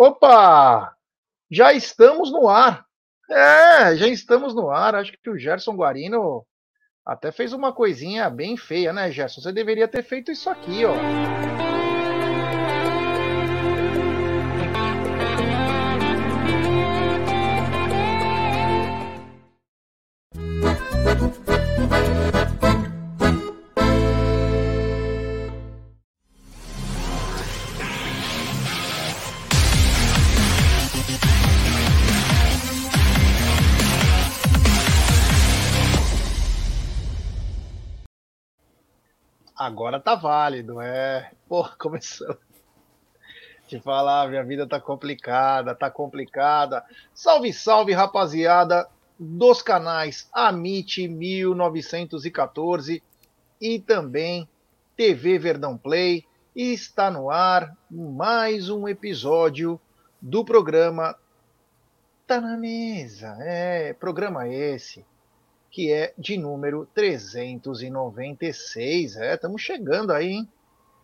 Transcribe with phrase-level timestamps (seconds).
[0.00, 0.94] Opa!
[1.50, 2.86] Já estamos no ar.
[3.28, 4.94] É, já estamos no ar.
[4.94, 6.46] Acho que o Gerson Guarino
[7.04, 9.40] até fez uma coisinha bem feia, né, Gerson?
[9.40, 10.94] Você deveria ter feito isso aqui, ó.
[39.78, 41.30] Agora tá válido, é.
[41.48, 42.36] Pô, começou.
[43.68, 46.84] Te falar, minha vida tá complicada, tá complicada.
[47.14, 53.00] Salve, salve, rapaziada dos canais Amit 1914
[53.60, 54.48] e também
[54.96, 56.24] TV Verdão Play.
[56.56, 59.80] Está no ar mais um episódio
[60.20, 61.16] do programa
[62.26, 63.36] Tá na Mesa.
[63.42, 65.06] É, programa esse
[65.78, 69.16] que é de número 396.
[69.16, 70.48] É, estamos chegando aí, hein?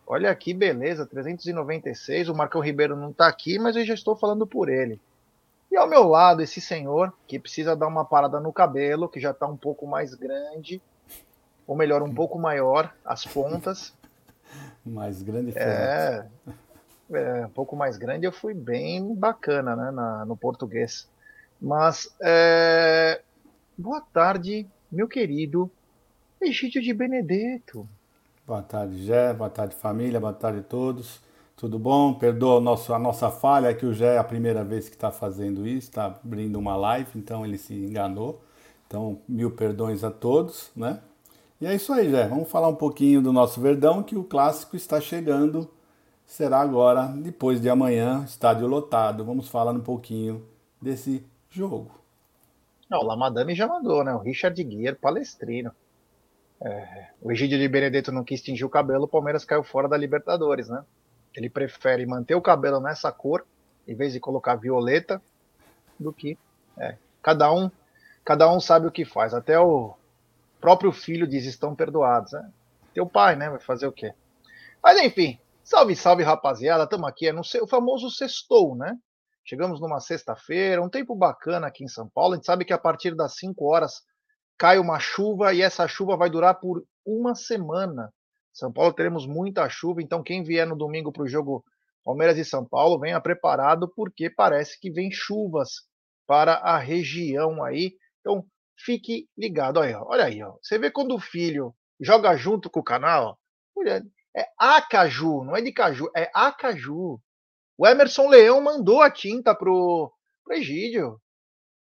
[0.05, 2.27] Olha aqui, beleza, 396.
[2.27, 4.99] O Marcão Ribeiro não está aqui, mas eu já estou falando por ele.
[5.71, 9.31] E ao meu lado, esse senhor que precisa dar uma parada no cabelo, que já
[9.31, 10.81] está um pouco mais grande,
[11.65, 13.93] ou melhor, um pouco maior, as pontas.
[14.85, 16.25] mais grande é,
[17.13, 21.07] é, um pouco mais grande, eu fui bem bacana né, na, no português.
[21.61, 23.21] Mas é,
[23.77, 25.69] Boa tarde, meu querido
[26.41, 27.85] Egídio de Benedetto.
[28.47, 29.33] Boa tarde, Gé.
[29.33, 30.17] Boa tarde, família.
[30.17, 31.19] Boa tarde a todos.
[31.57, 32.13] Tudo bom?
[32.13, 35.67] Perdoa nosso, a nossa falha, que o Gé é a primeira vez que está fazendo
[35.67, 38.41] isso, está abrindo uma live, então ele se enganou.
[38.87, 41.01] Então, mil perdões a todos, né?
[41.59, 42.29] E é isso aí, Gé.
[42.29, 45.69] Vamos falar um pouquinho do nosso Verdão, que o clássico está chegando.
[46.25, 49.25] Será agora, depois de amanhã, estádio lotado.
[49.25, 50.45] Vamos falar um pouquinho
[50.81, 52.04] desse jogo.
[52.89, 54.13] Não, o Lamadame já mandou, né?
[54.13, 55.71] O Richard Guier, palestrino.
[56.61, 59.97] É, o Egídio de Benedetto não quis tingir o cabelo, o Palmeiras caiu fora da
[59.97, 60.83] Libertadores, né?
[61.35, 63.45] Ele prefere manter o cabelo nessa cor,
[63.87, 65.21] em vez de colocar violeta,
[65.99, 66.37] do que.
[66.77, 67.69] É, cada um
[68.23, 69.33] cada um sabe o que faz.
[69.33, 69.95] Até o
[70.59, 72.51] próprio filho diz: estão perdoados, né?
[72.93, 73.49] Teu pai, né?
[73.49, 74.13] Vai fazer o quê?
[74.81, 77.27] Mas enfim, salve, salve rapaziada, estamos aqui.
[77.27, 78.97] É no o famoso sextou, né?
[79.47, 82.33] Chegamos numa sexta-feira, um tempo bacana aqui em São Paulo.
[82.33, 84.01] A gente sabe que a partir das 5 horas
[84.57, 88.11] cai uma chuva e essa chuva vai durar por uma semana.
[88.51, 91.63] São Paulo teremos muita chuva, então quem vier no domingo para o jogo
[92.05, 95.69] Palmeiras e São Paulo, venha preparado, porque parece que vem chuvas
[96.27, 97.95] para a região aí.
[98.19, 98.45] Então
[98.77, 99.77] fique ligado.
[99.77, 100.55] Olha, olha aí, ó.
[100.61, 103.39] você vê quando o filho joga junto com o canal,
[103.75, 104.03] olha,
[104.37, 107.19] é Acaju, não é de caju, é Acaju.
[107.77, 110.11] O Emerson Leão mandou a tinta pro,
[110.43, 111.21] pro Egídio.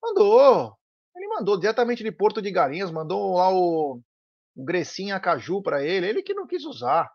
[0.03, 0.77] Mandou.
[1.15, 4.01] Ele mandou diretamente de Porto de Galinhas, mandou lá o,
[4.57, 6.09] o Grecinha Caju para ele.
[6.09, 7.11] Ele que não quis usar.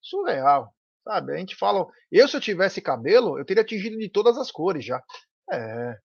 [0.00, 0.74] Surreal.
[1.04, 1.34] Sabe?
[1.34, 1.86] A gente fala.
[2.10, 5.02] Eu, se eu tivesse cabelo, eu teria tingido de todas as cores já.
[5.52, 5.98] É.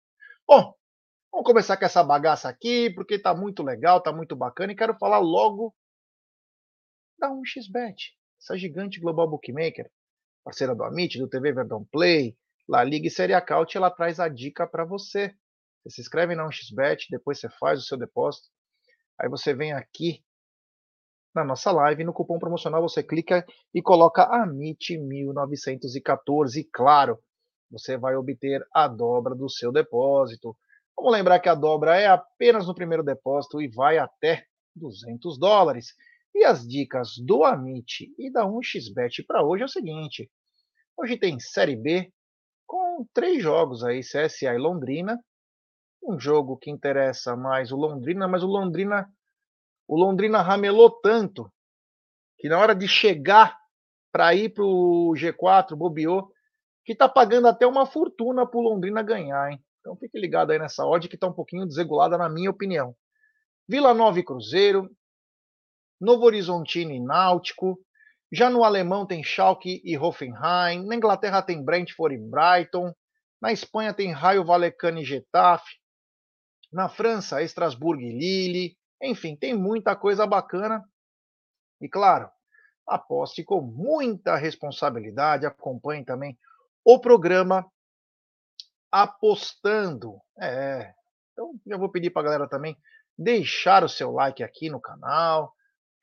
[0.47, 0.73] Bom,
[1.31, 4.73] vamos começar com essa bagaça aqui, porque tá muito legal, tá muito bacana.
[4.73, 5.73] E quero falar logo
[7.17, 7.95] da 1xBet,
[8.41, 9.89] essa gigante global bookmaker
[10.43, 12.37] parceira do Amit, do TV Verdão Play,
[12.67, 15.33] La Liga e Série Acaute, ela traz a dica para você.
[15.83, 18.47] Você se inscreve na 1xBet, depois você faz o seu depósito.
[19.19, 20.23] Aí você vem aqui
[21.33, 23.43] na nossa live, no cupom promocional você clica
[23.73, 27.17] e coloca AMIT1914 e claro,
[27.71, 30.55] você vai obter a dobra do seu depósito.
[30.95, 34.45] Vamos lembrar que a dobra é apenas no primeiro depósito e vai até
[34.75, 35.95] 200 dólares.
[36.33, 40.29] E as dicas do Amit e da 1xBet para hoje é o seguinte:
[40.97, 42.11] hoje tem Série B
[42.65, 45.19] com três jogos aí, CSA e Londrina.
[46.01, 49.07] Um jogo que interessa mais o Londrina, mas o Londrina
[49.87, 51.51] o Londrina ramelou tanto
[52.39, 53.57] que na hora de chegar
[54.11, 56.31] para ir para o G4, bobeou,
[56.85, 59.63] que está pagando até uma fortuna para o Londrina ganhar, hein?
[59.79, 62.95] Então fique ligado aí nessa odd que está um pouquinho desregulada, na minha opinião.
[63.67, 64.89] Vila Nova e Cruzeiro,
[65.99, 67.79] Novo Horizontino e Náutico.
[68.31, 70.85] Já no alemão tem Schalke e Hoffenheim.
[70.85, 72.93] Na Inglaterra tem Brentford e Brighton.
[73.41, 75.75] Na Espanha tem Raio Vallecano e Getafe.
[76.71, 78.77] Na França, Estrasburgo e Lille.
[79.01, 80.83] Enfim, tem muita coisa bacana.
[81.79, 82.29] E claro,
[82.87, 85.45] aposte com muita responsabilidade.
[85.45, 86.37] Acompanhe também
[86.83, 87.65] o programa
[88.91, 90.21] Apostando.
[90.39, 90.93] É.
[91.31, 92.77] Então, já vou pedir para a galera também
[93.17, 95.53] deixar o seu like aqui no canal,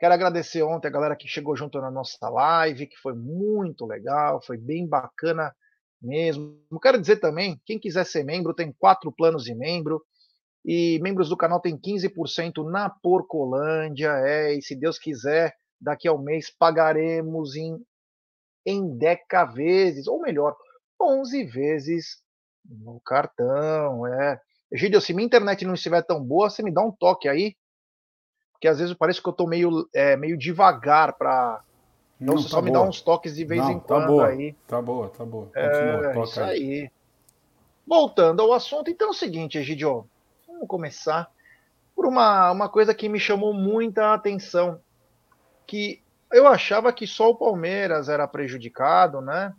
[0.01, 4.41] Quero agradecer ontem a galera que chegou junto na nossa live, que foi muito legal,
[4.43, 5.55] foi bem bacana
[6.01, 6.59] mesmo.
[6.81, 10.03] Quero dizer também, quem quiser ser membro, tem quatro planos de membro.
[10.65, 14.13] E membros do canal tem 15% na Porcolândia.
[14.25, 17.77] É, e se Deus quiser, daqui ao mês pagaremos em,
[18.65, 20.57] em deca vezes, ou melhor,
[20.99, 22.23] 11 vezes
[22.65, 24.07] no cartão.
[24.07, 24.41] É.
[24.73, 27.55] Egídio, se minha internet não estiver tão boa, você me dá um toque aí.
[28.61, 31.63] Porque às vezes parece que eu tô meio, é, meio devagar para
[32.21, 32.65] então não, você tá só boa.
[32.65, 34.55] me dá uns toques de vez não, em tá quando boa, aí.
[34.69, 35.47] Tá boa, tá boa.
[35.47, 36.51] Continua, é, isso aí.
[36.51, 36.91] aí.
[37.87, 40.07] Voltando ao assunto, então é o seguinte, Egidio.
[40.47, 41.31] Vamos começar
[41.97, 44.79] por uma, uma coisa que me chamou muita atenção.
[45.67, 49.55] Que eu achava que só o Palmeiras era prejudicado, né?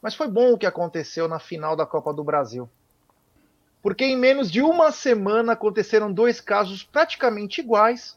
[0.00, 2.70] Mas foi bom o que aconteceu na final da Copa do Brasil.
[3.82, 8.16] Porque em menos de uma semana aconteceram dois casos praticamente iguais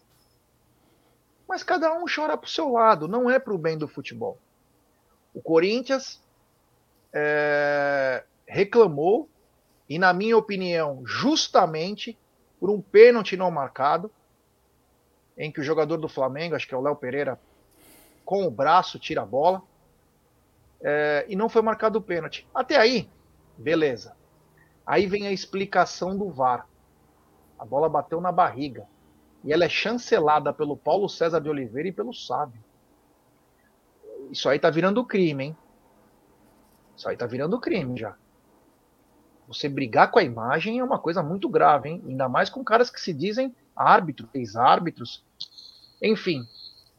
[1.52, 4.40] mas cada um chora para o seu lado, não é para o bem do futebol.
[5.34, 6.24] O Corinthians
[7.12, 9.28] é, reclamou,
[9.90, 12.18] e na minha opinião, justamente
[12.58, 14.10] por um pênalti não marcado,
[15.38, 17.38] em que o jogador do Flamengo, acho que é o Léo Pereira,
[18.24, 19.62] com o braço tira a bola,
[20.82, 22.48] é, e não foi marcado o pênalti.
[22.56, 23.10] Até aí,
[23.58, 24.16] beleza.
[24.86, 26.66] Aí vem a explicação do VAR.
[27.60, 28.88] A bola bateu na barriga
[29.44, 32.62] e ela é chancelada pelo Paulo César de Oliveira e pelo Sábio.
[34.32, 35.58] Isso aí tá virando crime, hein?
[36.96, 38.16] Isso aí tá virando crime já.
[39.48, 42.04] Você brigar com a imagem é uma coisa muito grave, hein?
[42.08, 45.24] Ainda mais com caras que se dizem árbitros, ex-árbitros.
[46.02, 46.48] Enfim.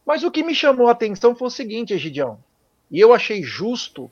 [0.05, 2.43] Mas o que me chamou a atenção foi o seguinte, Egidião.
[2.91, 4.11] E eu achei justo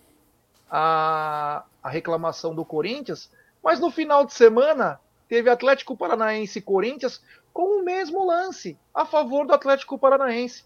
[0.71, 3.31] a, a reclamação do Corinthians,
[3.63, 4.99] mas no final de semana
[5.31, 7.23] teve Atlético Paranaense e Corinthians
[7.53, 10.65] com o mesmo lance a favor do Atlético Paranaense.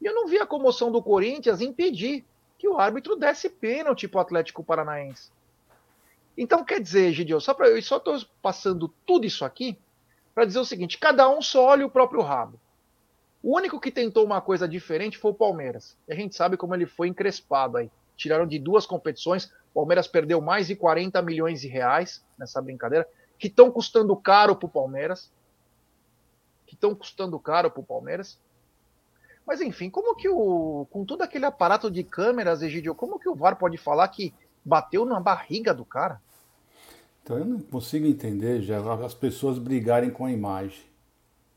[0.00, 2.24] E eu não vi a comoção do Corinthians impedir
[2.58, 5.30] que o árbitro desse pênalti para o Atlético Paranaense.
[6.34, 9.78] Então quer dizer, Gideon, só para eu só estou passando tudo isso aqui
[10.34, 12.58] para dizer o seguinte: cada um só olha o próprio rabo.
[13.42, 15.94] O único que tentou uma coisa diferente foi o Palmeiras.
[16.08, 17.90] E a gente sabe como ele foi encrespado aí.
[18.16, 19.52] Tiraram de duas competições.
[19.72, 23.06] O Palmeiras perdeu mais de 40 milhões de reais nessa brincadeira,
[23.40, 25.32] que estão custando caro para o Palmeiras
[26.70, 28.38] que estão custando caro para o Palmeiras.
[29.44, 30.86] Mas enfim, como que o.
[30.88, 34.32] Com todo aquele aparato de câmeras, Egidio, como que o VAR pode falar que
[34.64, 36.20] bateu na barriga do cara?
[37.22, 40.78] Então eu não consigo entender já as pessoas brigarem com a imagem.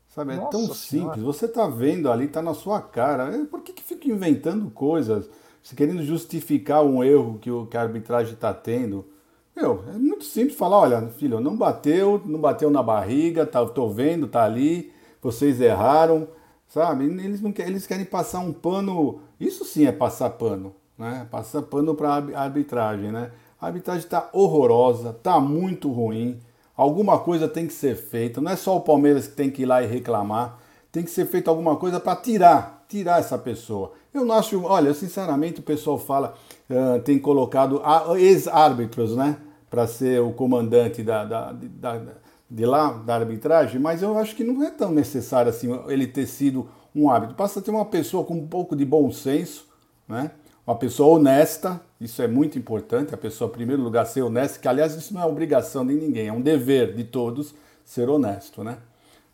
[0.08, 1.14] Sabe, é Nossa tão senhora.
[1.14, 1.22] simples.
[1.22, 3.36] Você está vendo ali, está na sua cara.
[3.36, 5.30] É, por que, que fica inventando coisas?
[5.62, 9.06] Você querendo justificar um erro que, o, que a arbitragem está tendo?
[9.56, 13.88] Meu, é muito simples falar, olha, filho, não bateu, não bateu na barriga, tá, tô
[13.88, 14.92] vendo, tá ali
[15.24, 16.28] vocês erraram,
[16.68, 17.06] sabe?
[17.06, 21.26] Eles, não querem, eles querem passar um pano, isso sim é passar pano, né?
[21.30, 23.30] Passar pano para arbitragem, né?
[23.58, 26.38] A arbitragem está horrorosa, está muito ruim,
[26.76, 29.66] alguma coisa tem que ser feita, não é só o Palmeiras que tem que ir
[29.66, 30.58] lá e reclamar,
[30.94, 33.94] tem que ser feita alguma coisa para tirar, tirar essa pessoa.
[34.14, 36.34] Eu não acho, olha, sinceramente o pessoal fala,
[36.70, 37.82] uh, tem colocado
[38.16, 39.36] ex-árbitros, né?
[39.68, 42.00] Para ser o comandante da, da, da,
[42.48, 46.26] de lá, da arbitragem, mas eu acho que não é tão necessário assim ele ter
[46.26, 47.34] sido um árbitro.
[47.34, 49.66] Basta ter uma pessoa com um pouco de bom senso,
[50.06, 50.30] né?
[50.64, 54.68] uma pessoa honesta, isso é muito importante, a pessoa, em primeiro lugar, ser honesta, que
[54.68, 57.52] aliás isso não é obrigação de ninguém, é um dever de todos
[57.84, 58.78] ser honesto, né?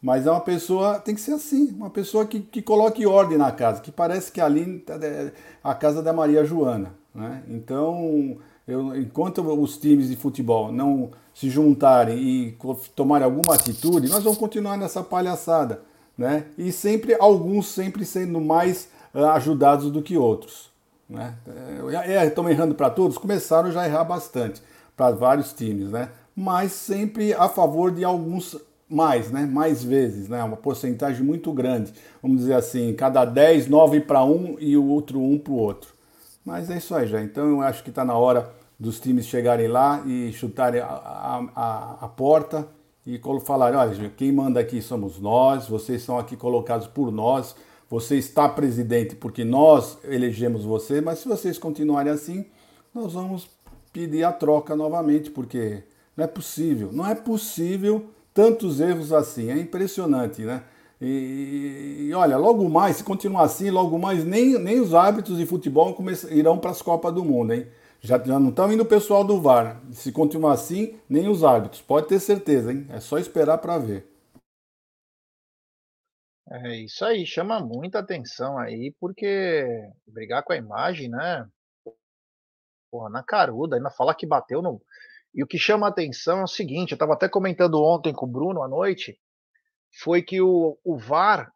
[0.03, 3.53] Mas é uma pessoa, tem que ser assim, uma pessoa que, que coloque ordem na
[3.53, 7.43] casa, que parece que ali é a casa da Maria Joana, né?
[7.49, 12.59] Então, eu, enquanto os times de futebol não se juntarem e
[12.97, 15.83] tomarem alguma atitude, nós vamos continuar nessa palhaçada,
[16.17, 16.47] né?
[16.57, 20.71] E sempre alguns sempre sendo mais uh, ajudados do que outros,
[21.09, 21.35] né?
[22.27, 24.63] Estão é, errando para todos, começaram já a errar bastante
[24.97, 26.09] para vários times, né?
[26.35, 28.57] Mas sempre a favor de alguns
[28.91, 29.47] mais, né?
[29.47, 30.43] Mais vezes, né?
[30.43, 31.93] Uma porcentagem muito grande.
[32.21, 35.95] Vamos dizer assim, cada 10, 9 para um e o outro um para o outro.
[36.45, 37.23] Mas é isso aí já.
[37.23, 41.99] Então eu acho que está na hora dos times chegarem lá e chutarem a, a,
[42.01, 42.67] a porta
[43.07, 47.55] e falarem, olha, quem manda aqui somos nós, vocês são aqui colocados por nós,
[47.89, 52.47] você está presidente porque nós elegemos você, mas se vocês continuarem assim,
[52.95, 53.49] nós vamos
[53.93, 55.83] pedir a troca novamente, porque
[56.17, 58.07] não é possível, não é possível
[58.41, 60.65] tantos erros assim, é impressionante, né?
[60.99, 65.45] E, e, olha, logo mais, se continuar assim, logo mais nem, nem os árbitros de
[65.45, 65.95] futebol
[66.31, 67.67] irão para as Copas do Mundo, hein?
[68.01, 69.79] Já, já não estão indo o pessoal do VAR.
[69.93, 71.83] Se continuar assim, nem os árbitros.
[71.83, 72.87] Pode ter certeza, hein?
[72.89, 74.11] É só esperar para ver.
[76.51, 81.47] É isso aí, chama muita atenção aí, porque brigar com a imagem, né?
[82.91, 84.81] Porra, na caruda, ainda falar que bateu no.
[85.35, 88.27] E o que chama a atenção é o seguinte: eu estava até comentando ontem com
[88.27, 89.19] o Bruno à noite,
[90.03, 91.53] foi que o, o VAR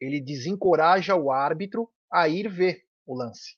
[0.00, 3.56] ele desencoraja o árbitro a ir ver o lance.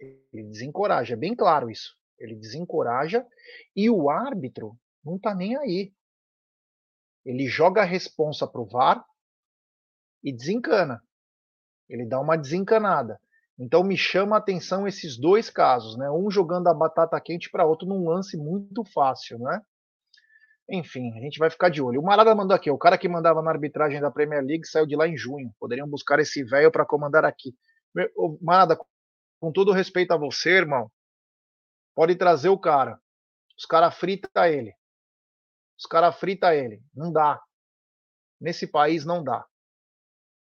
[0.00, 1.96] Ele desencoraja, é bem claro isso.
[2.18, 3.26] Ele desencoraja
[3.74, 5.92] e o árbitro não está nem aí.
[7.24, 9.04] Ele joga a responsa para o VAR
[10.22, 11.02] e desencana.
[11.88, 13.20] Ele dá uma desencanada.
[13.58, 16.08] Então me chama a atenção esses dois casos, né?
[16.10, 19.60] Um jogando a batata quente para outro num lance muito fácil, né?
[20.70, 22.00] Enfim, a gente vai ficar de olho.
[22.00, 24.94] O Marada mandou aqui, o cara que mandava na arbitragem da Premier League saiu de
[24.94, 25.52] lá em junho.
[25.58, 27.54] Poderiam buscar esse velho para comandar aqui.
[28.40, 28.78] Marada,
[29.40, 30.90] com todo respeito a você, irmão,
[31.94, 33.00] pode trazer o cara.
[33.58, 34.74] Os caras frita ele.
[35.78, 36.82] Os caras frita ele.
[36.94, 37.40] Não dá.
[38.40, 39.44] Nesse país não dá.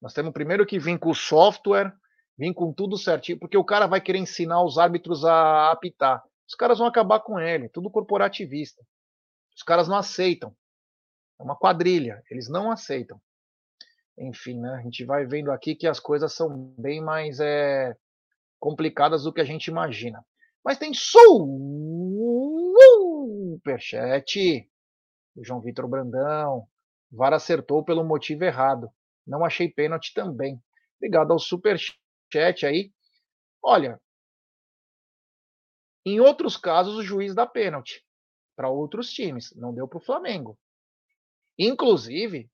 [0.01, 1.93] Nós temos primeiro que vir com o software,
[2.37, 6.23] vir com tudo certinho, porque o cara vai querer ensinar os árbitros a apitar.
[6.47, 8.83] Os caras vão acabar com ele, tudo corporativista.
[9.55, 10.55] Os caras não aceitam.
[11.39, 13.21] É uma quadrilha, eles não aceitam.
[14.17, 14.75] Enfim, né?
[14.75, 17.95] A gente vai vendo aqui que as coisas são bem mais é,
[18.59, 20.23] complicadas do que a gente imagina.
[20.63, 20.93] Mas tem
[23.53, 24.69] superchat
[25.35, 26.67] do João Vitor Brandão.
[27.11, 28.89] VAR acertou pelo motivo errado.
[29.25, 30.61] Não achei pênalti também.
[30.97, 32.00] Obrigado ao superchat
[32.39, 32.91] aí.
[33.63, 33.99] Olha,
[36.05, 38.03] em outros casos o juiz dá pênalti
[38.55, 40.57] para outros times, não deu para o Flamengo.
[41.57, 42.49] Inclusive,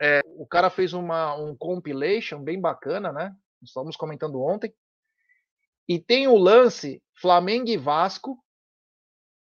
[0.00, 3.34] é, o cara fez uma, um compilation bem bacana, né?
[3.62, 4.74] Estamos comentando ontem.
[5.88, 8.42] E tem o lance Flamengo e Vasco,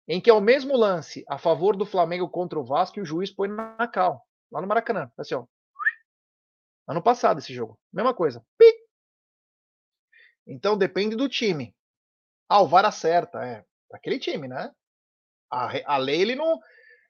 [0.07, 3.05] em que é o mesmo lance a favor do Flamengo contra o Vasco e o
[3.05, 5.11] juiz põe na cal, lá no Maracanã.
[5.17, 5.45] Assim, ó.
[6.87, 7.79] Ano passado esse jogo.
[7.93, 8.43] Mesma coisa.
[8.57, 8.80] Pi!
[10.47, 11.75] Então depende do time.
[12.49, 13.65] Ah, o VAR acerta, é.
[13.93, 14.73] Aquele time, né?
[15.49, 16.59] A, a lei, ele não.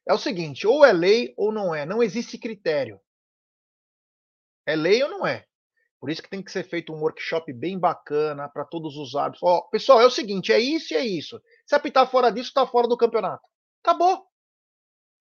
[0.08, 1.86] É o seguinte, ou é lei ou não é.
[1.86, 3.00] Não existe critério.
[4.66, 5.46] É lei ou não é?
[6.00, 9.44] Por isso que tem que ser feito um workshop bem bacana para todos os árbitros.
[9.44, 11.40] Ó, pessoal, é o seguinte, é isso e é isso.
[11.66, 13.44] Se apitar fora disso, está fora do campeonato.
[13.84, 14.28] Acabou.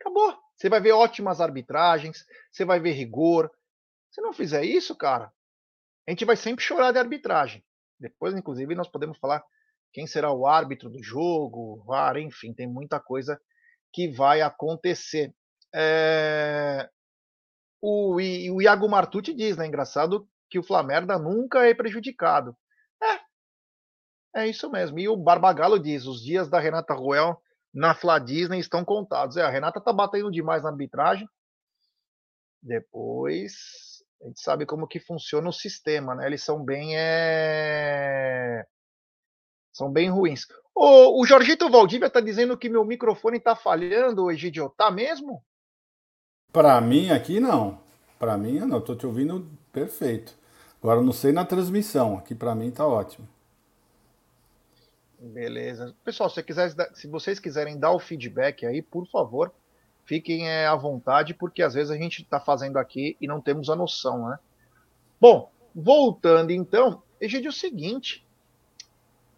[0.01, 0.39] Acabou.
[0.57, 3.51] Você vai ver ótimas arbitragens, você vai ver rigor.
[4.11, 5.31] Se não fizer isso, cara,
[6.07, 7.63] a gente vai sempre chorar de arbitragem.
[8.01, 9.45] Depois, inclusive, nós podemos falar
[9.93, 13.41] quem será o árbitro do jogo, VAR, enfim, tem muita coisa
[13.93, 15.35] que vai acontecer.
[15.75, 16.89] É...
[17.83, 19.67] O, o Iago Martucci diz, né?
[19.67, 22.57] Engraçado que o Flamerda nunca é prejudicado.
[24.35, 24.99] É, é isso mesmo.
[24.99, 27.41] E o Barbagalo diz: os dias da Renata Ruel
[27.73, 29.37] na Fla Disney estão contados.
[29.37, 31.29] É, a Renata tá batendo demais na arbitragem.
[32.63, 33.90] Depois
[34.23, 36.27] a gente sabe como que funciona o sistema, né?
[36.27, 38.67] Eles são bem é...
[39.73, 40.47] são bem ruins.
[40.75, 44.69] O, o Jorgito Valdívia está dizendo que meu microfone está falhando, Egidio.
[44.77, 45.43] Tá mesmo?
[46.53, 47.81] Para mim aqui não.
[48.19, 48.79] Para mim não.
[48.79, 50.39] Estou te ouvindo perfeito.
[50.83, 53.29] Agora não sei na transmissão, aqui para mim tá ótimo.
[55.19, 55.95] Beleza.
[56.03, 59.53] Pessoal, se, quiser, se vocês quiserem dar o feedback aí, por favor,
[60.11, 63.71] fiquem é, à vontade, porque às vezes a gente está fazendo aqui e não temos
[63.71, 64.41] a noção, né?
[65.21, 68.27] Bom, voltando então, Egidio, é o seguinte.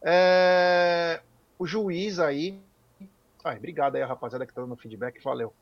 [0.02, 1.20] É,
[1.58, 2.58] o juiz aí.
[3.44, 5.52] Ai, obrigado aí, a rapaziada que tá dando feedback, valeu.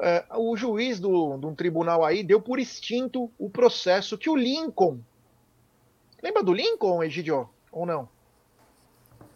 [0.00, 4.34] É, o juiz do, de um tribunal aí deu por extinto o processo que o
[4.34, 4.98] Lincoln.
[6.20, 7.48] Lembra do Lincoln, Egidio?
[7.70, 8.08] Ou não?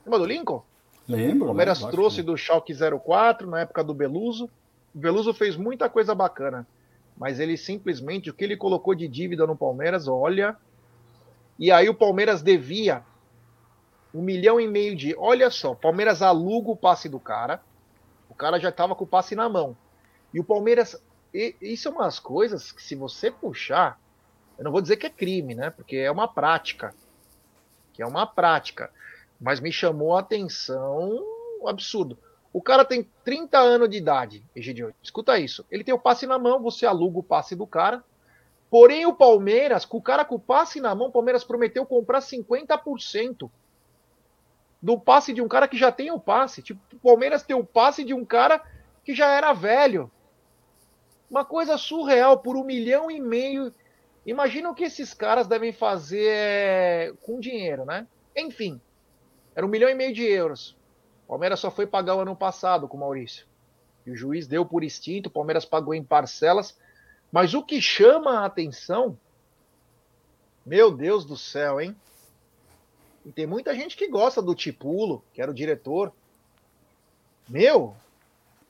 [0.05, 0.65] Lembra do Lincoln?
[1.09, 1.45] Lembro.
[1.45, 4.51] O Palmeiras trouxe do Schalke 04 na época do Beluso.
[4.95, 6.67] O Beluso fez muita coisa bacana,
[7.17, 10.57] mas ele simplesmente o que ele colocou de dívida no Palmeiras, olha.
[11.59, 13.03] E aí o Palmeiras devia
[14.13, 15.15] um milhão e meio de.
[15.17, 17.61] Olha só, Palmeiras aluga o passe do cara.
[18.29, 19.77] O cara já estava com o passe na mão.
[20.33, 21.01] E o Palmeiras,
[21.33, 23.99] e, isso é umas coisas que se você puxar,
[24.59, 25.71] eu não vou dizer que é crime, né?
[25.71, 26.95] Porque é uma prática.
[27.95, 28.91] Que é uma prática.
[29.41, 31.25] Mas me chamou a atenção
[31.61, 32.19] um absurdo.
[32.53, 34.95] O cara tem 30 anos de idade, Egidio.
[35.03, 35.65] Escuta isso.
[35.71, 38.03] Ele tem o passe na mão, você aluga o passe do cara.
[38.71, 42.21] Porém, o Palmeiras, com o cara com o passe na mão, o Palmeiras prometeu comprar
[42.21, 43.51] 50%
[44.81, 46.63] do passe de um cara que já tem o passe.
[46.63, 48.63] Tipo, o Palmeiras tem o passe de um cara
[49.05, 50.11] que já era velho.
[51.31, 53.73] Uma coisa surreal, por um milhão e meio.
[54.25, 58.07] Imagina o que esses caras devem fazer é, com dinheiro, né?
[58.37, 58.81] Enfim,
[59.59, 60.77] era um milhão e meio de euros.
[61.25, 63.45] O Palmeiras só foi pagar o ano passado com o Maurício.
[64.07, 66.79] E o juiz deu por extinto, o Palmeiras pagou em parcelas.
[67.33, 69.19] Mas o que chama a atenção,
[70.65, 71.97] meu Deus do céu, hein?
[73.27, 76.13] E tem muita gente que gosta do Tipulo, que era o diretor.
[77.49, 77.97] Meu,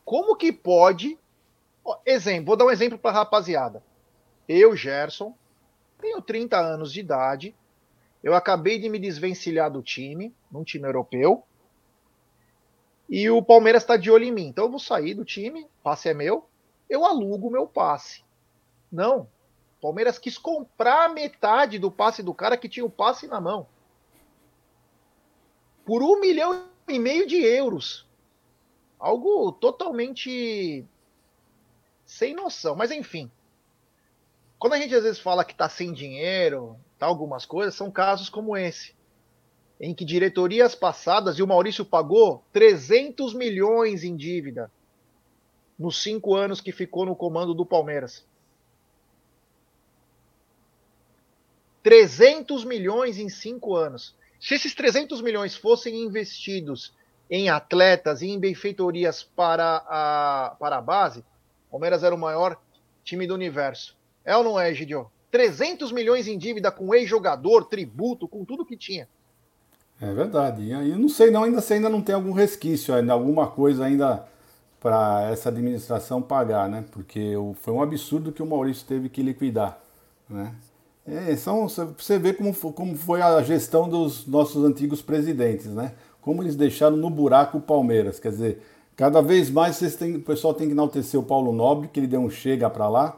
[0.07, 1.18] como que pode.
[2.07, 3.83] exemplo, vou dar um exemplo para rapaziada.
[4.49, 5.35] Eu, Gerson,
[6.00, 7.54] tenho 30 anos de idade.
[8.23, 11.45] Eu acabei de me desvencilhar do time, num time europeu.
[13.09, 14.49] E o Palmeiras está de olho em mim.
[14.49, 16.49] Então eu vou sair do time, passe é meu,
[16.89, 18.25] eu alugo o meu passe.
[18.91, 19.29] Não.
[19.79, 23.67] O Palmeiras quis comprar metade do passe do cara que tinha o passe na mão.
[25.87, 28.07] Por um milhão e meio de euros.
[28.99, 30.85] Algo totalmente
[32.05, 32.75] sem noção.
[32.75, 33.31] Mas enfim.
[34.59, 38.28] Quando a gente às vezes fala que está sem dinheiro, tá algumas coisas, são casos
[38.28, 38.95] como esse.
[39.81, 44.71] Em que diretorias passadas, e o Maurício pagou 300 milhões em dívida
[45.78, 48.26] nos cinco anos que ficou no comando do Palmeiras.
[51.83, 54.14] 300 milhões em cinco anos.
[54.40, 56.93] Se esses 300 milhões fossem investidos
[57.31, 61.21] em atletas e em benfeitorias para a, para a base,
[61.69, 62.61] o Palmeiras era o maior
[63.05, 63.97] time do universo.
[64.25, 65.11] É ou não é, Gidio?
[65.30, 69.08] 300 milhões em dívida com ex-jogador, tributo, com tudo que tinha.
[70.00, 70.62] É verdade.
[70.62, 73.85] E eu não sei não, ainda se ainda não tem algum resquício, ainda alguma coisa
[73.85, 74.25] ainda
[74.80, 76.85] para essa administração pagar, né?
[76.92, 79.78] Porque foi um absurdo que o Maurício teve que liquidar,
[80.28, 80.54] né?
[81.06, 85.92] É, são, você vê como, como foi a gestão dos nossos antigos presidentes, né?
[86.20, 88.20] Como eles deixaram no buraco o Palmeiras.
[88.20, 88.62] Quer dizer,
[88.94, 92.06] cada vez mais vocês têm, o pessoal tem que enaltecer o Paulo Nobre, que ele
[92.06, 93.16] deu um chega para lá,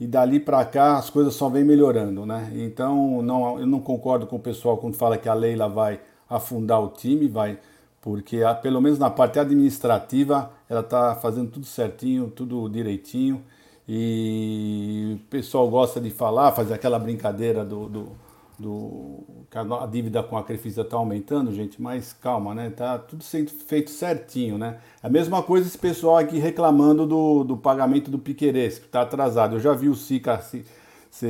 [0.00, 2.50] e dali para cá as coisas só vêm melhorando, né?
[2.54, 6.82] Então, não, eu não concordo com o pessoal quando fala que a Leila vai afundar
[6.82, 7.58] o time, vai,
[8.00, 13.44] porque a, pelo menos na parte administrativa ela está fazendo tudo certinho, tudo direitinho.
[13.86, 18.08] E o pessoal gosta de falar, fazer aquela brincadeira do, do,
[18.60, 22.70] do a dívida com a Crefisa está aumentando, gente, mas calma, né?
[22.70, 24.80] Tá tudo sendo feito certinho, né?
[25.02, 29.56] A mesma coisa esse pessoal aqui reclamando do, do pagamento do Piqueires, que está atrasado.
[29.56, 30.64] Eu já vi o Sica se,
[31.10, 31.26] se,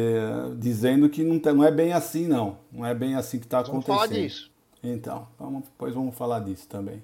[0.59, 2.59] dizendo que não, tá, não é bem assim, não.
[2.71, 3.87] Não é bem assim que está acontecendo.
[3.87, 4.51] Vamos falar disso.
[4.83, 7.03] Então, vamos, depois vamos falar disso também.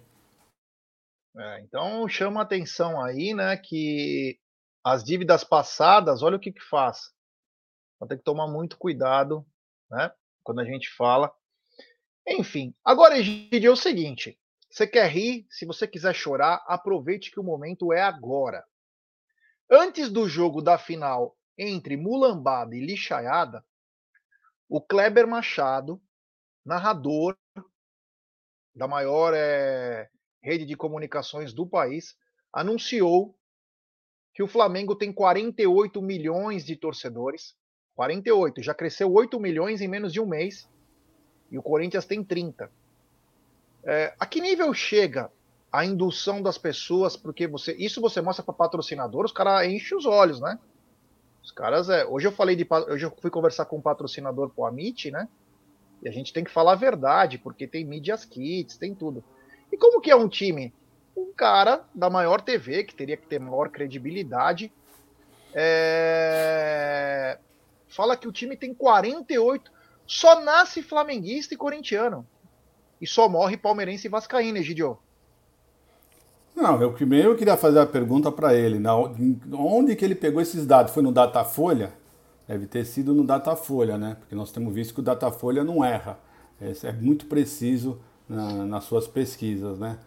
[1.38, 4.38] É, então chama atenção aí, né, que
[4.84, 7.10] as dívidas passadas, olha o que, que faz.
[7.96, 9.44] Então tem que tomar muito cuidado,
[9.90, 10.12] né?
[10.42, 11.32] Quando a gente fala.
[12.26, 14.38] Enfim, agora, Egidio, é o seguinte:
[14.70, 18.64] você quer rir, se você quiser chorar, aproveite que o momento é agora.
[19.70, 23.64] Antes do jogo da final entre Mulambada e Lixaiada,
[24.68, 26.00] o Kleber Machado,
[26.64, 27.36] narrador
[28.74, 30.10] da maior é,
[30.42, 32.14] rede de comunicações do país,
[32.52, 33.38] anunciou
[34.34, 37.56] que o Flamengo tem 48 milhões de torcedores.
[37.96, 40.68] 48, já cresceu 8 milhões em menos de um mês.
[41.50, 42.70] E o Corinthians tem 30.
[43.84, 45.30] É, a que nível chega
[45.72, 47.16] a indução das pessoas?
[47.16, 50.58] Porque você, isso você mostra para patrocinador, os caras enchem os olhos, né?
[51.42, 54.66] Os caras, é, hoje eu falei de, hoje eu fui conversar com um patrocinador pro
[54.66, 55.28] Amit, né?
[56.02, 59.24] E a gente tem que falar a verdade, porque tem mídias kits, tem tudo.
[59.72, 60.72] E como que é um time
[61.16, 64.70] um cara da maior TV, que teria que ter maior credibilidade,
[65.54, 67.38] é...
[67.88, 69.70] fala que o time tem 48,
[70.06, 72.26] só nasce flamenguista e corintiano.
[73.00, 74.98] E só morre palmeirense e vascaíno, Egidio.
[76.54, 78.78] Não, eu primeiro queria fazer a pergunta para ele.
[78.78, 80.92] Na, onde que ele pegou esses dados?
[80.92, 81.92] Foi no Datafolha?
[82.48, 84.16] Deve ter sido no Datafolha, né?
[84.18, 86.18] Porque nós temos visto que o Datafolha não erra.
[86.58, 89.98] É, é muito preciso na, nas suas pesquisas, né?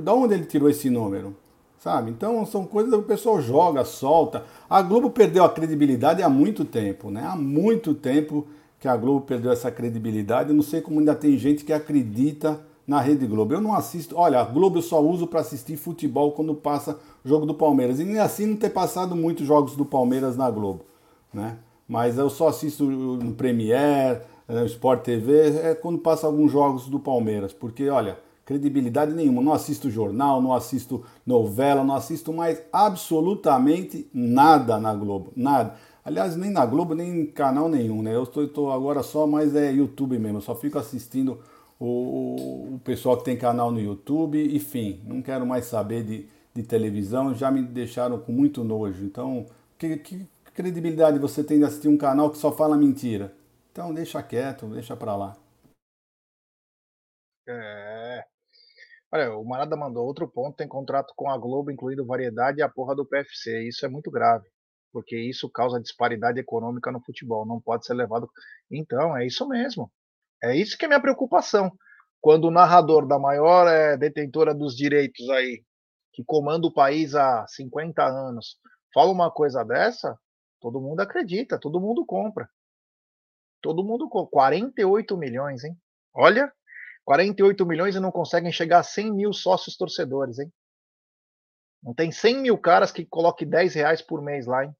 [0.00, 1.36] Da onde ele tirou esse número?
[1.80, 2.10] Sabe?
[2.10, 4.44] Então são coisas que o pessoal joga, solta.
[4.68, 7.24] A Globo perdeu a credibilidade há muito tempo, né?
[7.24, 8.46] Há muito tempo
[8.78, 10.50] que a Globo perdeu essa credibilidade.
[10.50, 13.54] Eu não sei como ainda tem gente que acredita na Rede Globo.
[13.54, 14.14] Eu não assisto.
[14.14, 17.98] Olha, a Globo eu só uso para assistir futebol quando passa jogo do Palmeiras.
[17.98, 20.84] E nem assim não ter passado muitos jogos do Palmeiras na Globo,
[21.32, 21.56] né?
[21.88, 27.00] Mas eu só assisto no Premiere, no Sport TV, é quando passa alguns jogos do
[27.00, 28.18] Palmeiras, porque olha,
[28.50, 29.40] credibilidade nenhuma.
[29.40, 35.32] Não assisto jornal, não assisto novela, não assisto mais absolutamente nada na Globo.
[35.36, 35.76] Nada.
[36.04, 38.12] Aliás, nem na Globo, nem em canal nenhum, né?
[38.12, 40.38] Eu estou agora só mais é YouTube mesmo.
[40.38, 41.38] Eu só fico assistindo
[41.78, 44.52] o, o pessoal que tem canal no YouTube.
[44.52, 47.32] Enfim, não quero mais saber de, de televisão.
[47.32, 49.04] Já me deixaram com muito nojo.
[49.04, 49.46] Então,
[49.78, 53.32] que, que credibilidade você tem de assistir um canal que só fala mentira?
[53.70, 55.36] Então, deixa quieto, deixa pra lá.
[57.46, 57.89] É,
[59.12, 62.68] Olha, o Marada mandou outro ponto, tem contrato com a Globo, incluindo variedade e a
[62.68, 63.66] porra do PFC.
[63.66, 64.48] Isso é muito grave,
[64.92, 68.30] porque isso causa disparidade econômica no futebol, não pode ser levado.
[68.70, 69.90] Então, é isso mesmo.
[70.42, 71.72] É isso que é minha preocupação.
[72.20, 75.64] Quando o narrador da maior é, detentora dos direitos aí,
[76.12, 78.58] que comanda o país há 50 anos,
[78.94, 80.16] fala uma coisa dessa,
[80.60, 82.48] todo mundo acredita, todo mundo compra.
[83.60, 84.30] Todo mundo compra.
[84.30, 85.76] 48 milhões, hein?
[86.14, 86.52] Olha,
[87.10, 90.48] 48 milhões e não conseguem chegar a 100 mil sócios torcedores, hein?
[91.82, 94.72] Não tem 100 mil caras que coloquem 10 reais por mês lá, hein?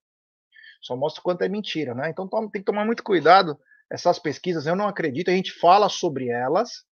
[0.81, 2.09] Só mostra quanto é mentira, né?
[2.09, 3.59] Então tem que tomar muito cuidado.
[3.91, 6.85] Essas pesquisas, eu não acredito, a gente fala sobre elas,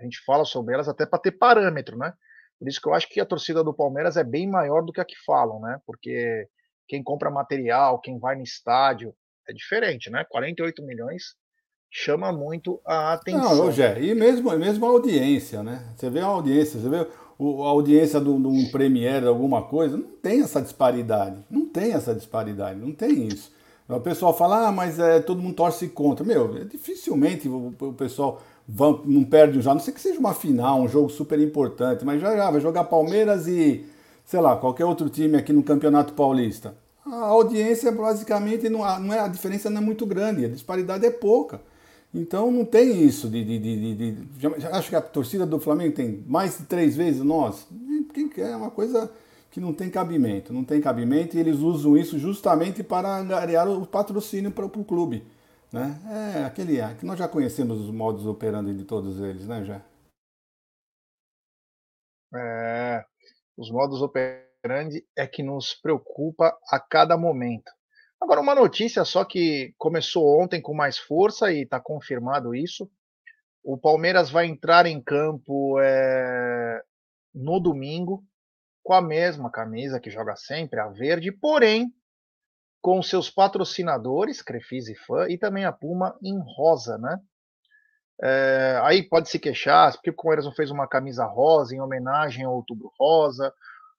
[0.00, 2.12] a gente fala sobre elas até para ter parâmetro, né?
[2.58, 5.00] Por isso que eu acho que a torcida do Palmeiras é bem maior do que
[5.00, 5.80] a que falam, né?
[5.86, 6.48] Porque
[6.88, 9.14] quem compra material, quem vai no estádio,
[9.48, 10.24] é diferente, né?
[10.28, 11.36] 48 milhões
[11.98, 13.56] chama muito a atenção.
[13.56, 15.82] Não, Jé, e mesmo, mesmo a audiência, né?
[15.96, 17.06] Você vê a audiência, você vê
[17.38, 21.38] o, a audiência de um Premiere, alguma coisa, não tem essa disparidade.
[21.50, 23.50] Não tem essa disparidade, não tem isso.
[23.88, 26.22] O pessoal fala, ah, mas é, todo mundo torce contra.
[26.22, 30.20] Meu, dificilmente o, o pessoal vão, não perde um jogo, a não sei que seja
[30.20, 33.86] uma final, um jogo super importante, mas já, já vai jogar Palmeiras e,
[34.26, 36.74] sei lá, qualquer outro time aqui no Campeonato Paulista.
[37.06, 41.10] A audiência basicamente não, não é, a diferença não é muito grande, a disparidade é
[41.10, 41.58] pouca.
[42.16, 46.24] Então não tem isso de, de, de, de, acho que a torcida do Flamengo tem
[46.26, 47.68] mais de três vezes nós.
[48.38, 49.12] É uma coisa
[49.50, 53.86] que não tem cabimento, não tem cabimento e eles usam isso justamente para angariar o
[53.86, 55.26] patrocínio para o clube,
[55.70, 56.00] né?
[56.38, 59.82] É aquele que nós já conhecemos os modos operando de todos eles, né, já.
[62.34, 63.04] É,
[63.58, 67.70] os modos operandi é que nos preocupa a cada momento.
[68.20, 72.90] Agora, uma notícia só que começou ontem com mais força e está confirmado isso.
[73.62, 76.82] O Palmeiras vai entrar em campo é,
[77.34, 78.24] no domingo
[78.82, 81.92] com a mesma camisa que joga sempre, a verde, porém
[82.80, 87.18] com seus patrocinadores, Crefisa e Fã, e também a Puma em rosa, né?
[88.22, 92.44] É, aí pode se queixar porque o Palmeiras não fez uma camisa rosa em homenagem
[92.44, 93.52] ao Outubro Rosa,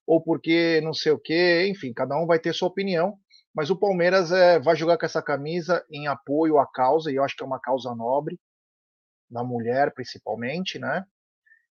[0.07, 3.19] ou porque não sei o que, enfim, cada um vai ter sua opinião.
[3.57, 7.23] Mas o Palmeiras é, vai jogar com essa camisa em apoio à causa, e eu
[7.23, 8.39] acho que é uma causa nobre,
[9.27, 11.03] da mulher principalmente, né?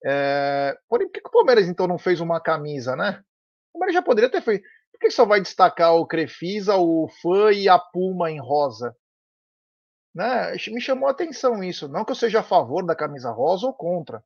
[0.04, 3.24] É, porém, por que, que o Palmeiras então não fez uma camisa, né?
[3.70, 4.68] O Palmeiras já poderia ter feito.
[4.92, 8.96] Por que só vai destacar o Crefisa, o Fã e a Puma em rosa?
[10.16, 10.54] Né?
[10.70, 11.88] Me chamou a atenção isso.
[11.88, 14.24] Não que eu seja a favor da camisa rosa ou contra.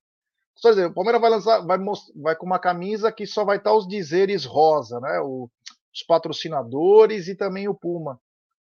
[0.56, 1.78] Só dizer, o Palmeiras vai lançar, vai,
[2.16, 5.20] vai com uma camisa que só vai estar os dizeres rosa, né?
[5.20, 5.50] O,
[5.94, 8.20] os patrocinadores e também o Puma.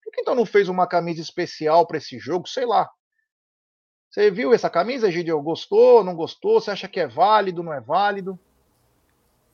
[0.02, 2.46] Por que então não fez uma camisa especial para esse jogo?
[2.46, 2.88] Sei lá.
[4.10, 5.42] Você viu essa camisa, Gideon?
[5.42, 6.60] Gostou, não gostou?
[6.60, 8.38] Você acha que é válido, não é válido?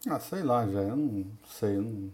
[0.06, 0.80] Ah, sei lá, já.
[0.80, 1.76] Eu não sei.
[1.76, 2.12] Eu não,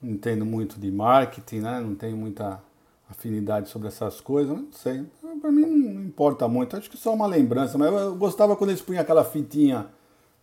[0.00, 1.80] não entendo muito de marketing, né?
[1.80, 2.62] Não tenho muita
[3.08, 4.56] afinidade sobre essas coisas.
[4.56, 5.04] Não sei.
[5.40, 6.76] Para mim não importa muito.
[6.76, 7.76] Acho que só uma lembrança.
[7.76, 9.88] Mas eu gostava quando eles punham aquela fitinha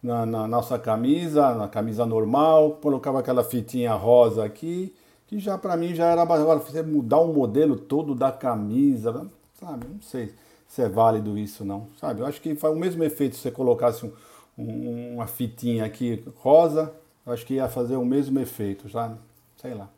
[0.04, 4.94] na, na, nossa camisa, na camisa normal, colocava aquela fitinha rosa aqui,
[5.26, 9.88] que já para mim já era agora você mudar o modelo todo da camisa, sabe?
[9.88, 10.34] Não sei
[10.68, 12.20] se é válido isso não, sabe?
[12.20, 14.14] Eu acho que faz o mesmo efeito se você colocasse um,
[14.58, 16.94] um, uma fitinha aqui rosa,
[17.26, 19.18] acho que ia fazer o mesmo efeito, já,
[19.56, 19.90] sei lá.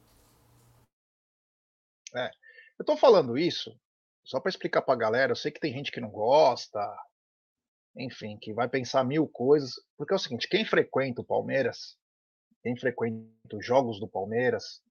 [2.15, 2.29] É,
[2.77, 3.75] eu tô falando isso
[4.23, 5.31] só para explicar para a galera.
[5.31, 6.79] Eu sei que tem gente que não gosta,
[7.97, 9.73] enfim, que vai pensar mil coisas.
[9.97, 11.97] Porque é o seguinte: quem frequenta o Palmeiras,
[12.61, 14.81] quem frequenta os jogos do Palmeiras,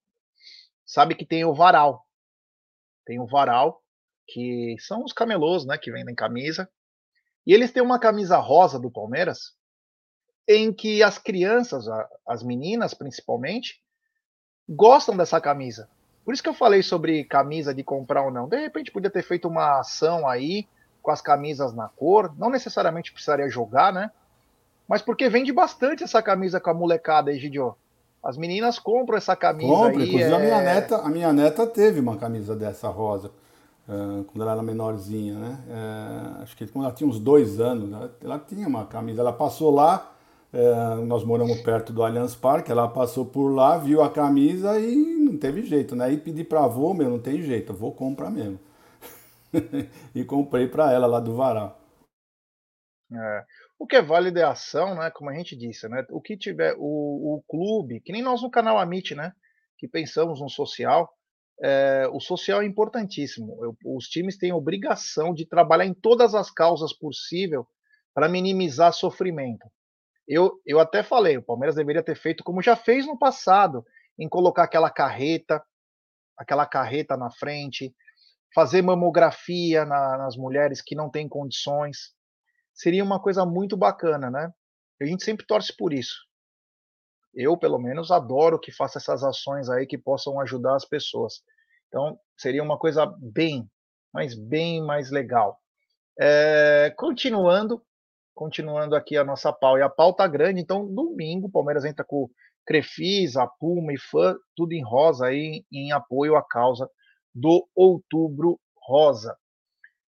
[0.84, 2.06] sabe que tem o varal.
[3.04, 3.82] Tem o varal,
[4.26, 6.68] que são os camelôs, né, que vendem camisa.
[7.46, 9.52] E eles têm uma camisa rosa do Palmeiras,
[10.48, 11.84] em que as crianças,
[12.26, 13.82] as meninas principalmente,
[14.66, 15.90] gostam dessa camisa.
[16.24, 18.48] Por isso que eu falei sobre camisa de comprar ou não.
[18.48, 20.66] De repente podia ter feito uma ação aí
[21.04, 22.32] com as camisas na cor.
[22.38, 24.10] Não necessariamente precisaria jogar, né?
[24.88, 27.76] Mas porque vende bastante essa camisa com a molecada aí, Gidio.
[28.22, 30.08] As meninas compram essa camisa Compre, aí.
[30.08, 30.34] Inclusive é...
[30.34, 33.30] a, minha neta, a minha neta teve uma camisa dessa rosa.
[33.86, 35.58] Uh, quando ela era menorzinha, né?
[35.68, 39.20] Uh, acho que quando ela tinha uns dois anos, ela, ela tinha uma camisa.
[39.20, 40.10] Ela passou lá,
[40.54, 44.96] uh, nós moramos perto do Allianz Parque, ela passou por lá, viu a camisa e
[44.96, 46.10] não teve jeito, né?
[46.10, 48.58] E pedi pra avô, meu, não tem jeito, eu vou comprar mesmo.
[50.14, 51.80] e comprei para ela lá do varal.
[53.12, 53.44] É.
[53.78, 55.10] O que é válido é a ação, né?
[55.10, 56.04] Como a gente disse, né?
[56.10, 59.32] O que tiver o, o clube, que nem nós no canal Amit, né?
[59.78, 61.12] Que pensamos no social,
[61.62, 63.58] é, o social é importantíssimo.
[63.64, 67.66] Eu, os times têm obrigação de trabalhar em todas as causas possível
[68.12, 69.66] para minimizar sofrimento.
[70.26, 73.84] Eu, eu até falei, o Palmeiras deveria ter feito como já fez no passado,
[74.18, 75.62] em colocar aquela carreta,
[76.36, 77.94] aquela carreta na frente,
[78.54, 82.12] fazer mamografia na, nas mulheres que não têm condições.
[82.72, 84.50] Seria uma coisa muito bacana, né?
[85.02, 86.14] A gente sempre torce por isso.
[87.34, 91.42] Eu, pelo menos, adoro que faça essas ações aí que possam ajudar as pessoas.
[91.88, 93.68] Então, seria uma coisa bem,
[94.12, 95.58] mas bem mais legal.
[96.18, 97.82] É, continuando,
[98.32, 99.76] continuando aqui a nossa pau.
[99.76, 102.30] E a pau tá grande, então domingo o Palmeiras entra com
[102.64, 106.88] Crefisa, Puma e Fã, tudo em rosa aí, em apoio à causa
[107.34, 109.36] do Outubro Rosa.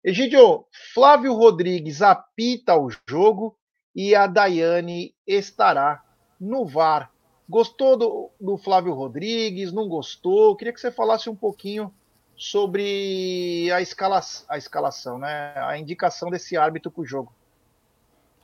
[0.04, 3.58] Egidio, Flávio Rodrigues apita o jogo
[3.96, 6.04] e a Daiane estará
[6.40, 7.12] no VAR.
[7.50, 9.72] Gostou do, do Flávio Rodrigues?
[9.72, 10.56] Não gostou?
[10.56, 11.94] Queria que você falasse um pouquinho
[12.36, 15.54] sobre a, escala, a escalação, né?
[15.56, 17.34] a indicação desse árbitro para o jogo.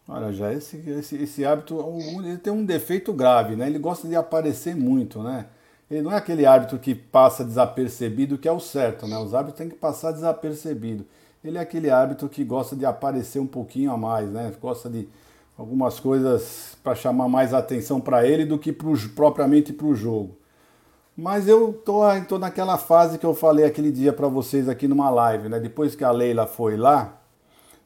[0.08, 3.68] Olha, já esse, esse, esse ele tem um defeito grave, né?
[3.68, 5.48] Ele gosta de aparecer muito, né?
[5.90, 9.18] Ele não é aquele hábito que passa desapercebido, que é o certo, né?
[9.18, 11.06] Os hábitos têm que passar desapercebido.
[11.44, 14.52] Ele é aquele hábito que gosta de aparecer um pouquinho a mais, né?
[14.62, 15.08] Gosta de
[15.58, 20.38] algumas coisas para chamar mais atenção para ele do que pro, propriamente para o jogo.
[21.16, 25.10] Mas eu tô, tô naquela fase que eu falei aquele dia para vocês aqui numa
[25.10, 25.60] live, né?
[25.60, 27.20] Depois que a Leila foi lá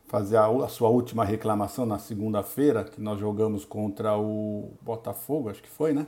[0.08, 5.62] fazer a, a sua última reclamação na segunda-feira, que nós jogamos contra o Botafogo, acho
[5.62, 6.08] que foi, né?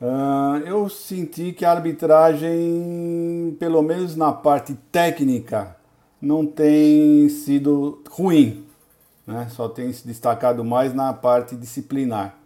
[0.00, 5.74] Uh, eu senti que a arbitragem, pelo menos na parte técnica,
[6.20, 8.66] não tem sido ruim,
[9.26, 9.48] né?
[9.50, 12.36] Só tem se destacado mais na parte disciplinar.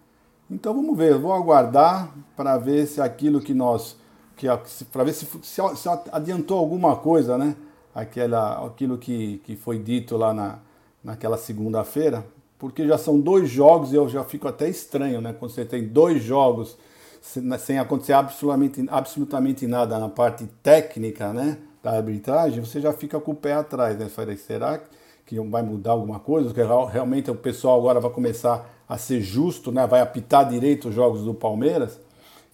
[0.49, 3.97] Então vamos ver, vou aguardar para ver se aquilo que nós,
[4.37, 4.47] que
[4.93, 7.57] para ver se, se, se, adiantou alguma coisa, né?
[7.93, 10.59] Aquela, aquilo que, que foi dito lá na,
[11.03, 12.25] naquela segunda-feira,
[12.61, 15.35] porque já são dois jogos e eu já fico até estranho, né?
[15.37, 16.79] Quando você tem dois jogos
[17.21, 21.59] sem acontecer absolutamente, absolutamente nada na parte técnica, né?
[21.83, 24.09] Da arbitragem, você já fica com o pé atrás, né?
[24.37, 24.81] Será
[25.25, 26.49] que vai mudar alguma coisa?
[26.49, 29.87] Porque realmente o pessoal agora vai começar a ser justo, né?
[29.87, 32.01] vai apitar direito os jogos do Palmeiras.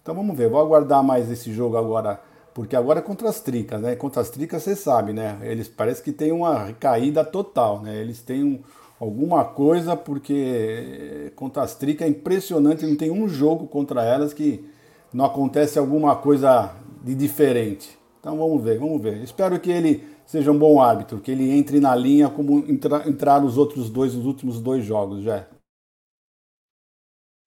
[0.03, 2.21] Então vamos ver, vou aguardar mais esse jogo agora,
[2.53, 3.97] porque agora é contra as tricas, né?
[3.97, 5.39] Contra as tricas você sabe, né?
[5.43, 7.97] Eles parece que tem uma caída total, né?
[7.97, 8.63] Eles têm um,
[8.99, 14.69] alguma coisa, porque contra as tricas é impressionante, não tem um jogo contra elas que
[15.13, 17.99] não acontece alguma coisa de diferente.
[18.19, 19.23] Então vamos ver, vamos ver.
[19.23, 23.41] Espero que ele seja um bom árbitro, que ele entre na linha como entrar entrar
[23.41, 25.47] nos outros dois, nos últimos dois jogos, já.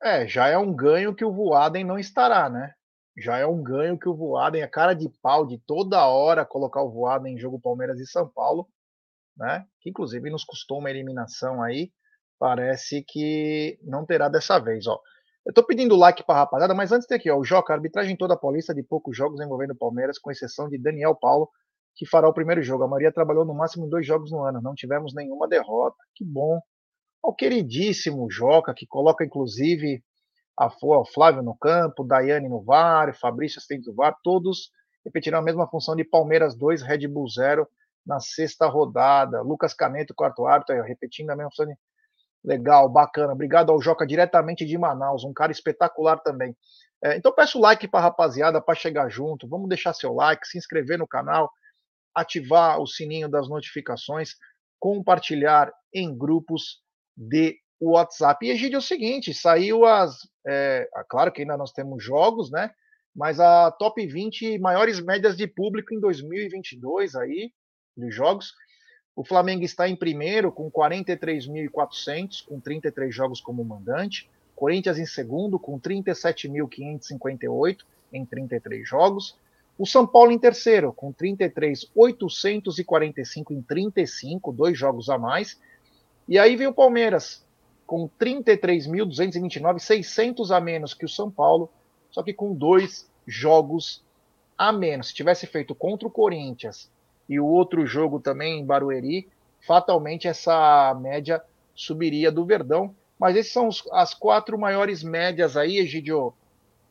[0.01, 2.73] É, já é um ganho que o Voaden não estará, né?
[3.17, 6.81] Já é um ganho que o Voaden, a cara de pau de toda hora colocar
[6.81, 8.65] o Voaden em jogo Palmeiras e São Paulo,
[9.39, 9.65] né?
[9.81, 11.91] Que inclusive nos custou uma eliminação aí.
[12.37, 14.99] Parece que não terá dessa vez, ó.
[15.45, 18.33] Eu tô pedindo like pra rapaziada, mas antes tem aqui, ó, o Joca, arbitragem toda
[18.33, 21.49] a Paulista de poucos jogos envolvendo o Palmeiras, com exceção de Daniel Paulo,
[21.95, 22.83] que fará o primeiro jogo.
[22.83, 25.97] A Maria trabalhou no máximo dois jogos no ano, não tivemos nenhuma derrota.
[26.13, 26.59] Que bom
[27.23, 30.03] ao queridíssimo Joca, que coloca inclusive
[30.57, 30.69] a
[31.13, 34.71] Flávio no campo, Daiane no VAR, Fabrício assistente do VAR, todos
[35.05, 37.67] repetirão a mesma função de Palmeiras 2, Red Bull 0
[38.09, 39.41] na sexta rodada.
[39.41, 41.77] Lucas Caneto, quarto árbitro, repetindo a mesma função.
[42.43, 43.33] Legal, bacana.
[43.33, 46.57] Obrigado ao Joca, diretamente de Manaus, um cara espetacular também.
[47.03, 49.47] É, então peço like para rapaziada para chegar junto.
[49.47, 51.51] Vamos deixar seu like, se inscrever no canal,
[52.15, 54.31] ativar o sininho das notificações,
[54.79, 56.81] compartilhar em grupos
[57.15, 58.43] de WhatsApp.
[58.43, 60.17] E Egídio, é o seguinte, saiu as.
[60.47, 62.71] É, claro que ainda nós temos jogos, né?
[63.15, 67.51] Mas a top 20 maiores médias de público em 2022 aí,
[67.99, 68.53] de jogos.
[69.15, 74.29] O Flamengo está em primeiro com 43.400, com 33 jogos como mandante.
[74.55, 79.37] Corinthians em segundo com 37.558 em 33 jogos.
[79.77, 85.57] O São Paulo em terceiro com 33.845 em 35, dois jogos a mais.
[86.27, 87.43] E aí vem o Palmeiras,
[87.87, 91.71] com 33.229, 600 a menos que o São Paulo,
[92.11, 94.03] só que com dois jogos
[94.57, 95.07] a menos.
[95.07, 96.91] Se tivesse feito contra o Corinthians
[97.29, 99.29] e o outro jogo também em Barueri,
[99.65, 101.41] fatalmente essa média
[101.75, 102.93] subiria do Verdão.
[103.19, 106.33] Mas esses são os, as quatro maiores médias aí, Egidio,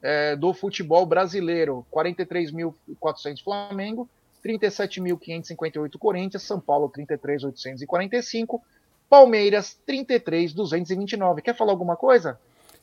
[0.00, 1.84] é, do futebol brasileiro.
[1.92, 4.08] 43.400 Flamengo,
[4.44, 8.60] 37.558 Corinthians, São Paulo 33.845,
[9.10, 11.42] Palmeiras 33 229.
[11.42, 12.38] Quer falar alguma coisa?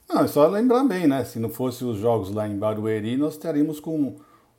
[0.10, 1.24] Não, é só lembrar bem, né?
[1.24, 4.16] Se não fosse os jogos lá em Barueri, nós estaríamos com,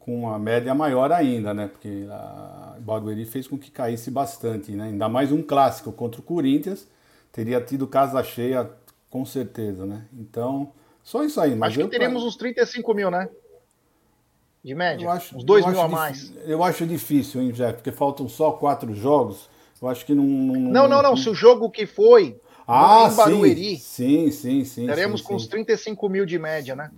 [0.06, 1.66] com uma média maior ainda, né?
[1.66, 4.84] Porque a Barueri fez com que caísse bastante, né?
[4.84, 6.86] Ainda mais um clássico contra o Corinthians,
[7.32, 8.70] teria tido casa cheia
[9.10, 10.06] com certeza, né?
[10.16, 11.56] Então, só isso aí.
[11.56, 13.28] Mas Acho que teríamos uns 35 mil, né?
[14.62, 15.10] De média?
[15.10, 16.32] Acho, uns 2 mil a mais.
[16.44, 17.74] Eu acho difícil, hein, Jeff?
[17.74, 19.50] Porque faltam só quatro jogos.
[19.82, 20.24] Eu acho que não.
[20.24, 21.02] Não, não, não.
[21.02, 21.16] não.
[21.16, 24.86] Se o jogo que foi ah, em Barueri, sim, sim, sim.
[24.86, 25.44] Teremos sim, com sim.
[25.44, 26.92] uns 35 mil de média, né?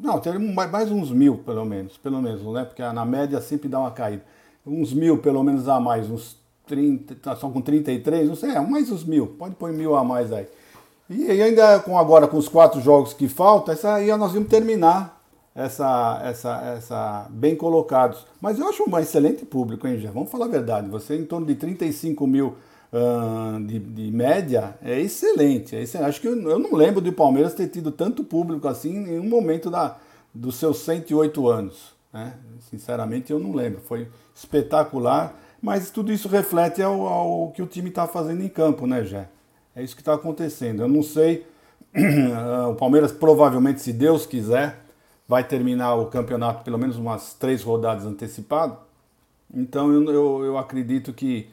[0.00, 2.64] Não, teremos mais uns mil, pelo menos, pelo menos, né?
[2.64, 4.22] Porque na média sempre dá uma caída.
[4.66, 8.60] Uns mil, pelo menos, a mais, uns 30, tá só com 33, não sei, é,
[8.60, 10.46] mais uns mil, pode pôr mil a mais aí.
[11.10, 15.18] E ainda com agora com os quatro jogos que faltam, essa aí nós vamos terminar
[15.54, 18.26] essa, essa, essa bem colocados.
[18.40, 20.10] Mas eu acho um excelente público, hein, já.
[20.10, 20.88] Vamos falar a verdade.
[20.90, 22.56] Você em torno de 35 mil
[22.92, 26.08] uh, de, de, média é excelente, é excelente.
[26.08, 29.28] Acho que eu, eu, não lembro do Palmeiras ter tido tanto público assim em nenhum
[29.28, 29.96] momento da,
[30.34, 31.92] dos seus 108 anos.
[32.12, 32.34] Né?
[32.70, 33.80] Sinceramente, eu não lembro.
[33.80, 38.86] Foi espetacular, mas tudo isso reflete ao, ao que o time está fazendo em campo,
[38.86, 39.28] né, Jé?
[39.74, 40.82] É isso que está acontecendo.
[40.82, 41.46] Eu não sei.
[42.70, 44.78] o Palmeiras provavelmente, se Deus quiser,
[45.26, 48.78] vai terminar o campeonato pelo menos umas três rodadas antecipado.
[49.54, 51.48] Então eu, eu, eu acredito que,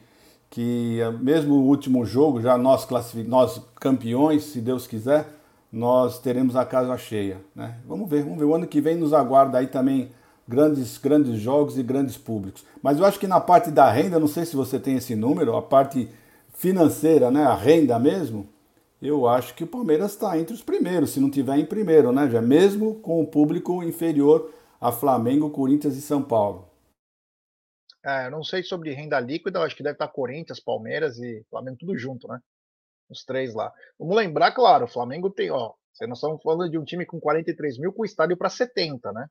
[0.56, 2.88] que eh, mesmo o último jogo, já nós,
[3.26, 5.28] nós campeões, se Deus quiser,
[5.70, 7.42] nós teremos a casa cheia.
[7.54, 7.76] Né?
[7.86, 8.46] Vamos ver, vamos ver.
[8.46, 10.10] O ano que vem nos aguarda aí também
[10.48, 12.64] grandes, grandes jogos e grandes públicos.
[12.82, 15.54] Mas eu acho que na parte da renda, não sei se você tem esse número,
[15.54, 16.08] a parte
[16.54, 18.46] financeira, né, a renda mesmo,
[19.02, 22.30] eu acho que o Palmeiras está entre os primeiros, se não tiver em primeiro, né,
[22.30, 26.64] já mesmo com o público inferior a Flamengo, Corinthians e São Paulo.
[28.06, 31.76] É, eu não sei sobre renda líquida, acho que deve estar Corinthians, Palmeiras e Flamengo
[31.78, 32.38] tudo junto, né?
[33.10, 33.72] Os três lá.
[33.98, 37.78] Vamos lembrar, claro, o Flamengo tem, ó, nós estamos falando de um time com 43
[37.78, 39.26] mil com estádio para 70, né?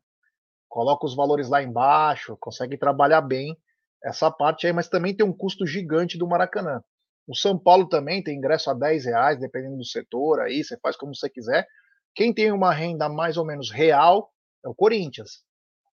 [0.67, 3.57] Coloca os valores lá embaixo, consegue trabalhar bem
[4.03, 6.83] essa parte aí, mas também tem um custo gigante do Maracanã.
[7.27, 10.97] O São Paulo também tem ingresso a 10 reais, dependendo do setor, aí você faz
[10.97, 11.65] como você quiser.
[12.13, 14.33] Quem tem uma renda mais ou menos real
[14.65, 15.43] é o Corinthians,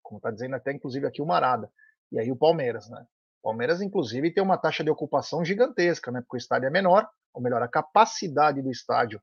[0.00, 1.68] como está dizendo até inclusive aqui o Marada.
[2.12, 3.06] E aí o Palmeiras, né?
[3.42, 6.20] Palmeiras, inclusive, tem uma taxa de ocupação gigantesca, né?
[6.20, 9.20] Porque o estádio é menor, ou melhor, a capacidade do estádio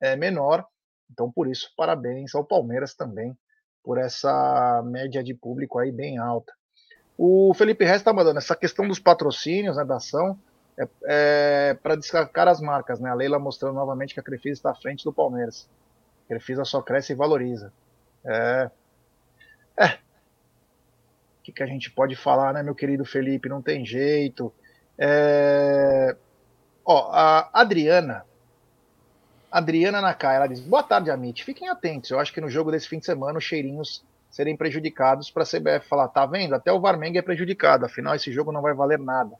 [0.00, 0.66] é menor.
[1.10, 3.36] Então, por isso, parabéns ao Palmeiras também
[3.82, 6.52] por essa média de público aí bem alta.
[7.16, 10.38] O Felipe Reis está mandando essa questão dos patrocínios, né, da ação
[10.76, 13.10] é, é para destacar as marcas, né?
[13.10, 15.68] A Leila mostrando novamente que a Crefisa está à frente do Palmeiras.
[16.24, 17.72] A Crefisa só cresce e valoriza.
[18.24, 18.70] É.
[19.76, 19.98] É.
[21.44, 23.50] Que, que a gente pode falar, né, meu querido Felipe?
[23.50, 24.50] Não tem jeito.
[24.98, 26.16] É...
[26.84, 28.24] Ó, a Adriana.
[29.52, 31.44] Adriana Nakai, ela diz: Boa tarde, Amit.
[31.44, 32.10] Fiquem atentos.
[32.10, 35.46] Eu acho que no jogo desse fim de semana os cheirinhos serem prejudicados para a
[35.46, 36.54] CBF falar: tá vendo?
[36.54, 37.84] Até o Varmenga é prejudicado.
[37.84, 39.36] Afinal, esse jogo não vai valer nada.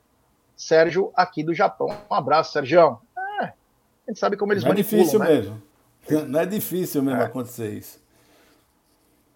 [0.55, 1.89] Sérgio aqui do Japão.
[2.11, 2.99] Um abraço, Sérgio.
[3.41, 3.55] É, a
[4.09, 5.27] gente sabe como eles Não é difícil né?
[5.27, 5.63] mesmo.
[6.29, 7.25] Não é difícil mesmo é.
[7.25, 8.04] acontecer isso.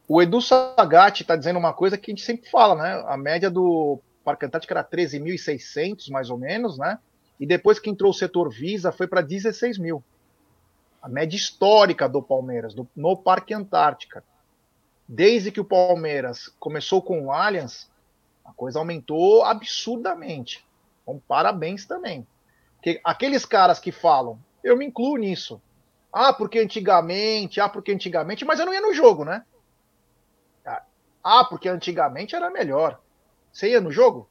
[0.08, 3.04] O Edu Sagatti está dizendo uma coisa que a gente sempre fala, né?
[3.06, 6.98] A média do Parque Antártico era 13.600, mais ou menos, né?
[7.38, 10.02] E depois que entrou o setor Visa, foi para 16 mil.
[11.02, 14.24] A média histórica do Palmeiras, do, no Parque Antártica.
[15.06, 17.90] Desde que o Palmeiras começou com o Allianz,
[18.44, 20.66] a coisa aumentou absurdamente.
[21.02, 22.26] Então, parabéns também.
[22.76, 25.60] Porque aqueles caras que falam, eu me incluo nisso.
[26.10, 29.44] Ah, porque antigamente, ah, porque antigamente, mas eu não ia no jogo, né?
[31.22, 32.98] Ah, porque antigamente era melhor.
[33.52, 34.28] Você ia no jogo?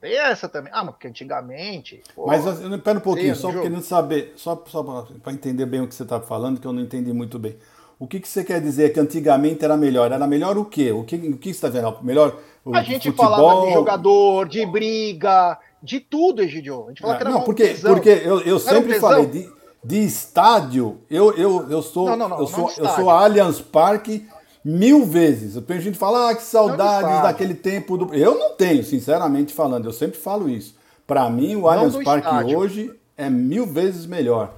[0.00, 0.72] Tem essa também.
[0.74, 2.02] Ah, mas porque antigamente.
[2.14, 4.82] Pô, mas espera um pouquinho, só querendo saber, só, só
[5.22, 7.56] para entender bem o que você está falando, que eu não entendi muito bem.
[7.98, 10.10] O que, que você quer dizer que antigamente era melhor?
[10.10, 10.90] Era melhor o quê?
[10.90, 11.98] O que, o que você está vendo?
[12.02, 13.30] Melhor o A gente futebol...
[13.30, 16.86] falava de jogador, de briga, de tudo, Egidio.
[16.86, 17.92] A gente falava ah, que era não, porque, tesão.
[17.92, 19.52] porque eu, eu sempre um falei de,
[19.84, 24.26] de estádio, eu, eu, eu sou, não, não, não, eu, sou eu sou Allianz Parque
[24.64, 25.56] mil vezes.
[25.56, 27.96] A gente fala, ah, que saudades daquele tempo.
[27.96, 28.14] Do...
[28.14, 30.76] Eu não tenho, sinceramente falando, eu sempre falo isso.
[31.06, 34.54] Para mim, o Allianz Parque hoje é mil vezes melhor.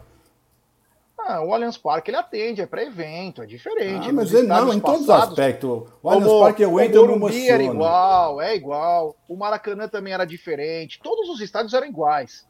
[1.19, 4.09] Ah, o Allianz Parque ele atende, é para evento, é diferente.
[4.09, 5.89] Ah, mas ele não, em todos os aspectos.
[6.03, 7.49] O Allianz Parque eu entro, eu me emociono.
[7.49, 9.17] era igual, é igual.
[9.29, 11.01] O Maracanã também era diferente.
[11.03, 12.47] Todos os estádios eram iguais.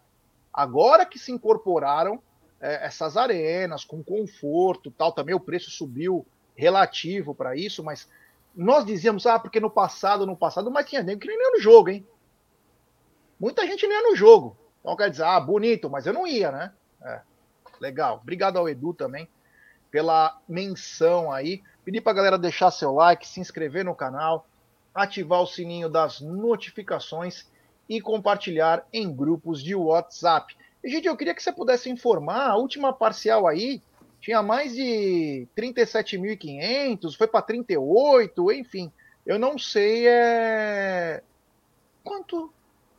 [0.53, 2.21] Agora que se incorporaram
[2.61, 8.09] é, essas arenas com conforto, tal, também o preço subiu relativo para isso, mas
[8.55, 11.61] nós dizíamos, ah, porque no passado, no passado, mas tinha gente que nem ia no
[11.61, 12.07] jogo, hein?
[13.41, 14.57] Muita gente nem ia no jogo.
[14.81, 16.73] Então quer dizer, ah, bonito, mas eu não ia, né?
[17.03, 17.21] É.
[17.81, 18.21] Legal.
[18.23, 19.29] Obrigado ao Edu também
[19.91, 21.63] pela menção aí.
[21.85, 24.47] Pedir para a galera deixar seu like, se inscrever no canal,
[24.95, 27.47] ativar o sininho das notificações
[27.89, 30.57] e compartilhar em grupos de WhatsApp.
[30.83, 33.83] E, gente, eu queria que você pudesse informar a última parcial aí
[34.23, 38.91] tinha mais de 37.500, foi para 38, enfim.
[39.27, 41.23] Eu não sei é...
[42.05, 42.53] quanto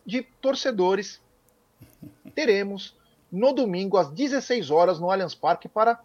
[0.06, 1.22] de torcedores
[2.36, 2.94] teremos
[3.32, 5.98] no domingo às 16 horas no Allianz Parque para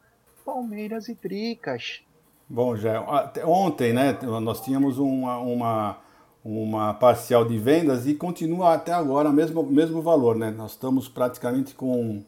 [0.44, 2.00] Palmeiras e Tricas.
[2.48, 3.04] Bom, já
[3.44, 5.98] ontem, né, nós tínhamos uma, uma,
[6.44, 10.50] uma parcial de vendas e continua até agora o mesmo, mesmo valor, né?
[10.52, 12.22] Nós estamos praticamente com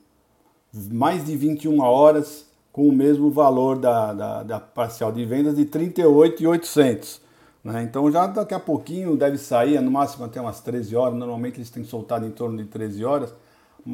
[0.75, 5.65] mais de 21 horas com o mesmo valor da, da, da parcial de vendas de
[5.65, 7.21] 38,800.
[7.65, 7.83] Né?
[7.83, 11.71] Então já daqui a pouquinho deve sair, no máximo até umas 13 horas, normalmente eles
[11.71, 13.35] têm soltado em torno de 13 horas,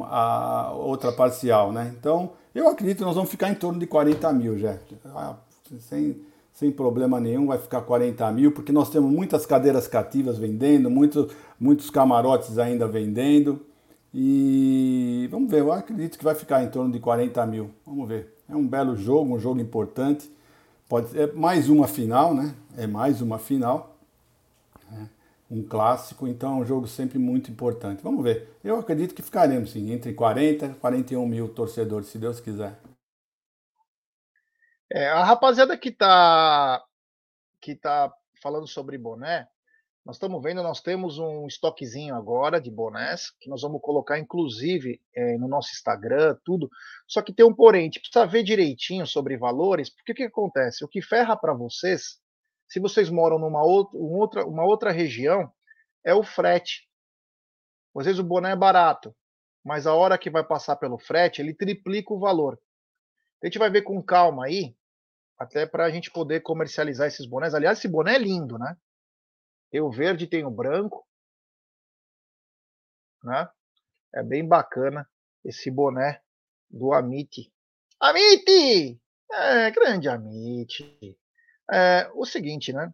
[0.01, 1.71] a outra parcial.
[1.71, 1.93] Né?
[1.99, 4.77] Então eu acredito que nós vamos ficar em torno de 40 mil já.
[5.05, 5.35] Ah,
[5.79, 6.21] sem,
[6.53, 11.31] sem problema nenhum, vai ficar 40 mil, porque nós temos muitas cadeiras cativas vendendo, muitos,
[11.59, 13.61] muitos camarotes ainda vendendo.
[14.13, 17.71] E vamos ver, eu acredito que vai ficar em torno de 40 mil.
[17.85, 18.36] Vamos ver.
[18.49, 20.31] É um belo jogo, um jogo importante.
[20.87, 22.55] Pode é mais uma final, né?
[22.77, 23.95] É mais uma final.
[24.89, 25.09] Né?
[25.49, 28.01] Um clássico, então é um jogo sempre muito importante.
[28.01, 28.57] Vamos ver.
[28.63, 32.79] Eu acredito que ficaremos sim, entre 40 e 41 mil torcedores, se Deus quiser.
[34.89, 36.81] É, a rapaziada que tá,
[37.61, 39.47] que tá falando sobre boné,
[40.07, 45.01] nós estamos vendo, nós temos um estoquezinho agora de bonés, que nós vamos colocar, inclusive,
[45.13, 46.69] é, no nosso Instagram, tudo.
[47.05, 50.23] Só que tem um porém, a gente precisa ver direitinho sobre valores, porque o que
[50.23, 50.85] acontece?
[50.85, 52.21] O que ferra para vocês,
[52.69, 55.51] se vocês moram numa outra, uma, outra, uma outra região,
[56.05, 56.87] é o frete.
[57.93, 59.13] Às vezes o boné é barato,
[59.61, 62.57] mas a hora que vai passar pelo frete, ele triplica o valor.
[63.43, 64.73] A gente vai ver com calma aí,
[65.37, 67.53] até para a gente poder comercializar esses bonés.
[67.53, 68.73] Aliás, esse boné é lindo, né?
[69.69, 71.05] Tem o verde, tem o branco.
[73.23, 73.49] Né?
[74.15, 75.07] É bem bacana
[75.43, 76.21] esse boné
[76.69, 77.51] do Amit.
[77.99, 78.99] Amit!
[79.31, 81.17] É, grande Amit.
[81.71, 82.93] É, o seguinte, né?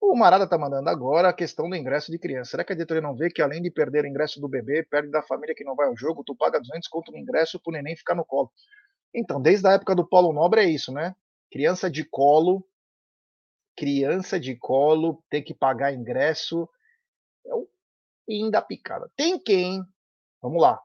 [0.00, 2.52] O Marada tá mandando agora a questão do ingresso de criança.
[2.52, 5.10] Será que a diretoria não vê que além de perder o ingresso do bebê, perde
[5.10, 7.96] da família que não vai ao jogo, tu paga 200 conto no ingresso pro neném
[7.96, 8.52] ficar no colo?
[9.14, 11.14] Então, desde a época do Paulo Nobre é isso, né?
[11.50, 12.64] Criança de colo
[13.76, 16.68] criança de colo ter que pagar ingresso
[17.46, 17.68] é o
[18.24, 19.10] fim da picada.
[19.16, 19.84] Tem quem,
[20.42, 20.80] vamos lá.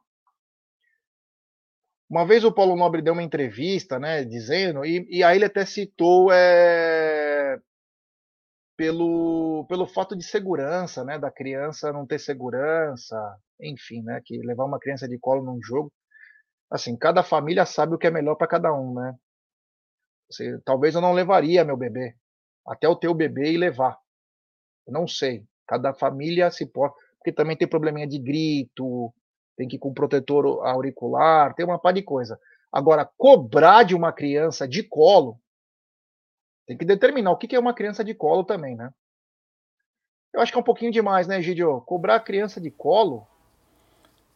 [2.09, 5.65] Uma vez o Paulo Nobre deu uma entrevista, né, dizendo, e, e aí ele até
[5.65, 7.57] citou é,
[8.75, 13.15] pelo, pelo fato de segurança, né, da criança não ter segurança,
[13.61, 15.89] enfim, né, que levar uma criança de colo num jogo,
[16.69, 19.15] assim, cada família sabe o que é melhor para cada um, né.
[20.29, 22.13] Você, talvez eu não levaria meu bebê,
[22.65, 23.97] até o teu bebê e levar.
[24.87, 25.45] Não sei.
[25.67, 26.93] Cada família se pode.
[27.17, 29.13] Porque também tem probleminha de grito,
[29.55, 32.39] tem que ir com protetor auricular, tem uma par de coisa.
[32.71, 35.39] Agora, cobrar de uma criança de colo,
[36.65, 38.91] tem que determinar o que é uma criança de colo também, né?
[40.33, 41.81] Eu acho que é um pouquinho demais, né, Gidio?
[41.81, 43.27] Cobrar a criança de colo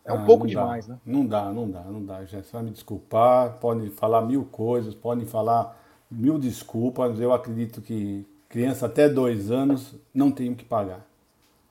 [0.04, 1.00] é um ah, pouco demais, né?
[1.04, 2.24] Não dá, não dá, não dá.
[2.26, 5.76] Já vai me desculpar, pode falar mil coisas, podem falar
[6.16, 11.06] mil desculpas, eu acredito que criança até dois anos não tem que pagar.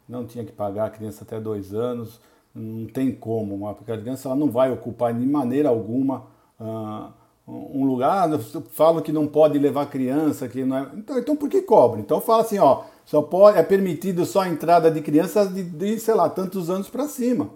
[0.08, 2.20] Não tinha que pagar criança até dois anos,
[2.54, 6.26] não tem como, porque a criança ela não vai ocupar de maneira alguma
[6.60, 7.10] uh,
[7.48, 8.28] um lugar.
[8.70, 10.90] Falam que não pode levar criança, que não é.
[10.94, 12.00] Então, então por que cobra?
[12.00, 15.98] Então fala assim, ó, só pode, é permitido só a entrada de crianças de, de
[15.98, 17.48] sei lá, tantos anos para cima.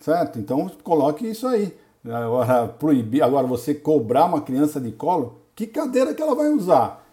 [0.00, 0.38] Certo?
[0.38, 1.76] Então coloque isso aí.
[2.04, 7.04] Agora, proibir, agora você cobrar uma criança de colo, que cadeira que ela vai usar?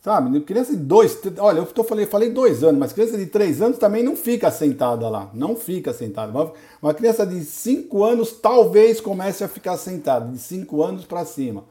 [0.00, 0.38] Sabe?
[0.42, 3.78] Criança de dois, olha, eu tô, falei, falei dois anos, mas criança de três anos
[3.78, 5.30] também não fica sentada lá.
[5.34, 6.30] Não fica sentada.
[6.30, 11.24] Uma, uma criança de cinco anos talvez comece a ficar sentada, de cinco anos para
[11.24, 11.64] cima.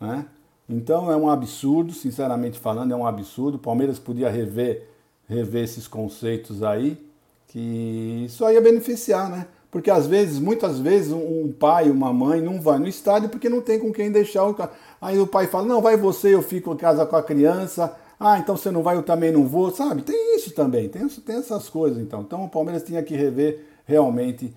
[0.00, 0.26] Né?
[0.68, 3.56] Então é um absurdo, sinceramente falando, é um absurdo.
[3.56, 4.88] O Palmeiras podia rever,
[5.28, 6.98] rever esses conceitos aí,
[7.48, 9.46] que aí ia beneficiar, né?
[9.70, 13.60] Porque às vezes, muitas vezes, um pai, uma mãe não vai no estádio porque não
[13.60, 14.54] tem com quem deixar o
[15.00, 17.94] Aí o pai fala: "Não, vai você, eu fico em casa com a criança".
[18.18, 20.02] Ah, então você não vai, eu também não vou, sabe?
[20.02, 22.22] Tem isso também, tem, tem essas coisas então.
[22.22, 24.54] Então o Palmeiras tinha que rever realmente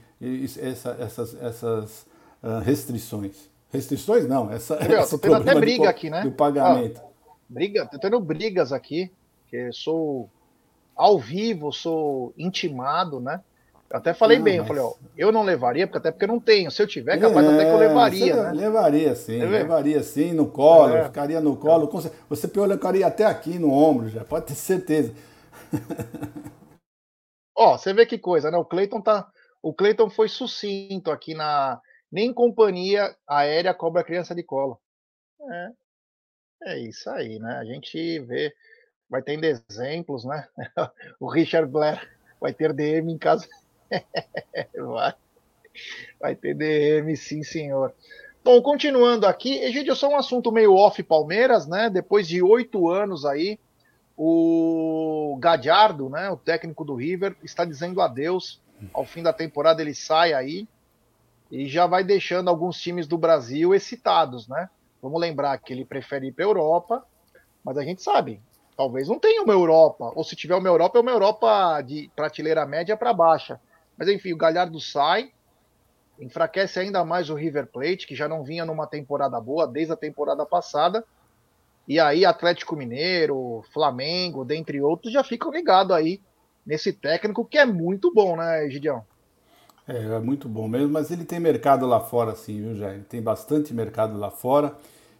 [0.62, 2.06] essa, essas, essas
[2.44, 3.50] uh, restrições.
[3.72, 6.22] Restrições não, essa, esse tô tendo até briga de, aqui, né?
[6.22, 7.02] Do pagamento.
[7.04, 9.12] Ah, briga, tô tendo brigas aqui,
[9.50, 10.30] que sou
[10.96, 13.42] ao vivo, sou intimado, né?
[13.90, 14.68] Até falei bem, mas...
[14.70, 16.70] eu falei, ó, eu não levaria, porque até porque eu não tenho.
[16.70, 18.44] Se eu tiver, capaz é, até que eu levaria.
[18.44, 18.52] Né?
[18.52, 21.06] Levaria sim, levaria sim, no colo, é.
[21.06, 21.90] ficaria no colo.
[22.28, 25.14] Você colocaria até aqui no ombro, já, pode ter certeza.
[27.56, 28.58] ó, você vê que coisa, né?
[28.58, 29.26] O Cleiton tá.
[29.64, 31.80] O Cleiton foi sucinto aqui na.
[32.12, 34.80] Nem companhia aérea cobra criança de colo.
[35.50, 35.70] É,
[36.74, 37.58] é isso aí, né?
[37.58, 38.54] A gente vê,
[39.10, 40.46] vai tendo exemplos, né?
[41.20, 42.02] O Richard Blair
[42.40, 43.48] vai ter DM em casa.
[44.78, 45.14] vai.
[46.20, 47.94] vai ter DM, sim, senhor.
[48.44, 51.90] Bom, continuando aqui, Egidio, só um assunto meio off Palmeiras, né?
[51.90, 53.60] Depois de oito anos aí,
[54.18, 58.62] o Gadiardo, né, o técnico do River, está dizendo adeus.
[58.94, 60.68] Ao fim da temporada ele sai aí
[61.52, 64.70] e já vai deixando alguns times do Brasil excitados, né?
[65.02, 67.06] Vamos lembrar que ele prefere ir para a Europa,
[67.64, 68.42] mas a gente sabe,
[68.76, 72.66] talvez não tenha uma Europa, ou se tiver uma Europa, é uma Europa de prateleira
[72.66, 73.60] média para baixa.
[73.98, 75.32] Mas enfim, o Galhardo sai,
[76.20, 79.98] enfraquece ainda mais o River Plate, que já não vinha numa temporada boa desde a
[79.98, 81.04] temporada passada.
[81.88, 86.22] E aí Atlético Mineiro, Flamengo, dentre outros, já ficam ligados aí
[86.66, 89.06] nesse técnico que é muito bom, né, Gideão?
[89.88, 93.04] É, é muito bom mesmo, mas ele tem mercado lá fora, sim, viu, Jair?
[93.06, 94.76] Tem bastante mercado lá fora.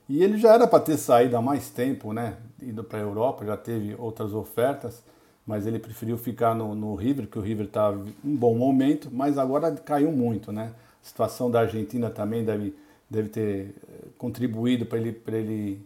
[0.10, 2.38] E ele já era para ter saído há mais tempo, né?
[2.62, 5.04] Indo para a Europa, já teve outras ofertas,
[5.48, 9.10] mas ele preferiu ficar no, no River, que o River está em um bom momento,
[9.10, 10.74] mas agora caiu muito, né?
[11.02, 12.76] A situação da Argentina também deve,
[13.10, 15.82] deve ter eh, contribuído para ele, ele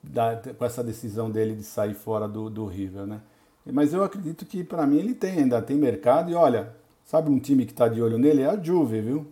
[0.00, 3.20] da, com essa decisão dele de sair fora do, do River, né?
[3.66, 6.72] Mas eu acredito que para mim ele tem, ainda tem mercado e olha,
[7.04, 8.42] sabe um time que está de olho nele?
[8.42, 9.26] É a Juve, viu?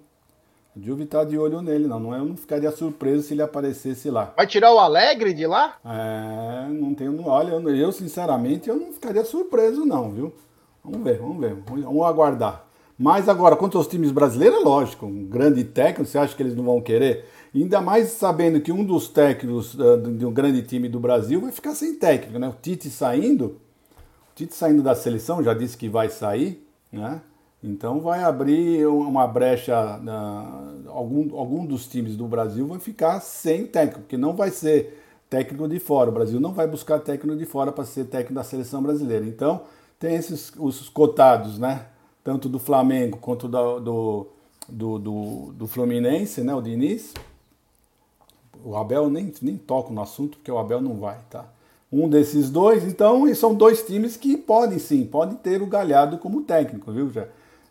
[0.77, 4.09] Juve está de olho nele, não, não é, eu não ficaria surpreso se ele aparecesse
[4.09, 4.33] lá.
[4.37, 5.77] Vai tirar o Alegre de lá?
[5.85, 10.33] É, não tenho, olha, eu, eu sinceramente eu não ficaria surpreso não, viu?
[10.85, 12.67] Vamos ver, vamos ver, vamos aguardar.
[12.97, 16.55] Mas agora, quanto aos times brasileiros, é lógico, um grande técnico, você acha que eles
[16.55, 17.25] não vão querer?
[17.55, 21.51] Ainda mais sabendo que um dos técnicos uh, de um grande time do Brasil vai
[21.51, 22.49] ficar sem técnico, né?
[22.49, 27.23] O Tite saindo, o Tite saindo da seleção, já disse que vai sair, né?
[27.63, 33.67] Então vai abrir uma brecha, uh, algum, algum dos times do Brasil vai ficar sem
[33.67, 36.09] técnico, porque não vai ser técnico de fora.
[36.09, 39.27] O Brasil não vai buscar técnico de fora para ser técnico da seleção brasileira.
[39.27, 39.63] Então
[39.99, 41.87] tem esses os cotados, né?
[42.25, 44.27] Tanto do Flamengo quanto do, do,
[44.69, 46.55] do, do, do Fluminense, né?
[46.55, 47.13] O Diniz
[48.65, 51.47] o Abel nem, nem toca no assunto, porque o Abel não vai, tá?
[51.93, 56.43] Um desses dois, então, são dois times que podem sim, podem ter o Galhardo como
[56.43, 57.27] técnico, viu, já?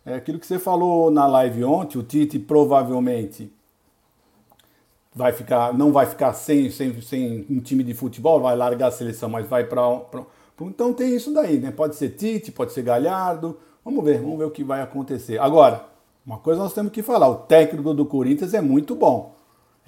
[0.09, 3.51] É aquilo que você falou na live ontem, o Tite provavelmente
[5.13, 8.91] vai ficar, não vai ficar sem, sem, sem um time de futebol, vai largar a
[8.91, 9.81] seleção, mas vai para.
[10.61, 11.71] Então tem isso daí, né?
[11.71, 13.57] Pode ser Tite, pode ser Galhardo.
[13.83, 15.39] Vamos ver, vamos ver o que vai acontecer.
[15.39, 15.85] Agora,
[16.25, 19.39] uma coisa nós temos que falar: o técnico do Corinthians é muito bom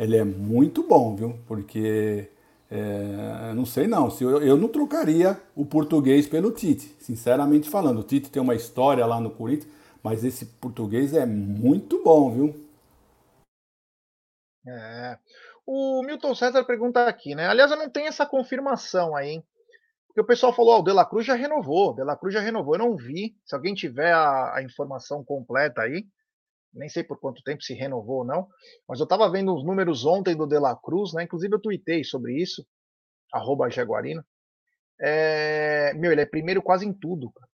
[0.01, 1.35] ele é muito bom, viu?
[1.45, 2.27] Porque
[2.71, 7.99] é, não sei não, se eu, eu não trocaria o português pelo Tite, sinceramente falando.
[7.99, 9.71] O Tite tem uma história lá no Corinthians,
[10.03, 12.71] mas esse português é muito bom, viu?
[14.67, 15.17] É.
[15.65, 17.47] O Milton César pergunta aqui, né?
[17.47, 19.43] Aliás, eu não tenho essa confirmação aí, hein?
[20.07, 22.33] Porque o pessoal falou, ó, oh, o De La Cruz já renovou, De La Cruz
[22.33, 22.75] já renovou.
[22.75, 23.35] Eu não vi.
[23.45, 26.05] Se alguém tiver a, a informação completa aí,
[26.73, 28.47] nem sei por quanto tempo se renovou ou não,
[28.87, 31.23] mas eu estava vendo os números ontem do De La Cruz, né?
[31.23, 32.65] Inclusive eu tuitei sobre isso,
[33.33, 34.23] arroba Jaguarino.
[34.99, 37.31] É, meu, ele é primeiro quase em tudo.
[37.31, 37.50] Cara.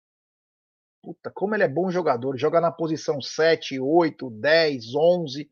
[1.01, 2.37] Puta, como ele é bom jogador.
[2.37, 5.49] Joga na posição 7, 8, 10, 11.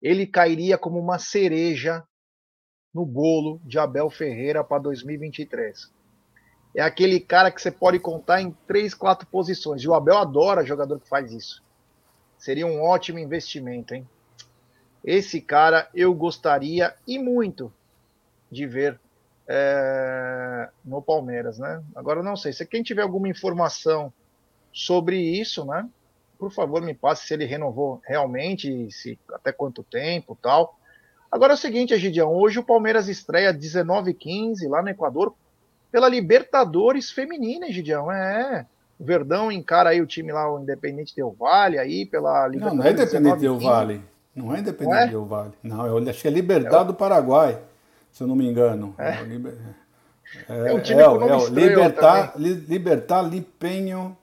[0.00, 2.04] Ele cairia como uma cereja
[2.94, 5.90] no bolo de Abel Ferreira para 2023.
[6.74, 9.82] É aquele cara que você pode contar em 3, 4 posições.
[9.82, 11.64] E o Abel adora jogador que faz isso.
[12.38, 14.08] Seria um ótimo investimento, hein?
[15.02, 17.72] Esse cara eu gostaria e muito
[18.50, 19.00] de ver
[19.48, 21.82] é, no Palmeiras, né?
[21.94, 24.12] Agora não sei, se quem tiver alguma informação
[24.76, 25.88] sobre isso, né?
[26.38, 30.78] Por favor, me passe se ele renovou realmente, se até quanto tempo, tal.
[31.32, 35.34] Agora é o seguinte, Egidião, hoje o Palmeiras estreia 19h15 lá no Equador
[35.90, 38.12] pela Libertadores Feminina, Egidião.
[38.12, 38.66] É,
[39.00, 42.76] o Verdão encara aí o time lá, o Independente Del Vale, aí pela Libertadores.
[42.76, 44.02] Não, não é Independente Del Vale.
[44.34, 45.06] Não é Independente não é?
[45.06, 45.52] Del Vale.
[45.62, 47.58] Não, eu acho que é Liberdade é do Paraguai,
[48.12, 48.94] se eu não me engano.
[48.98, 49.24] É,
[50.50, 54.14] é, é um time é, com nome é, Libertar, Libertar Lipenho.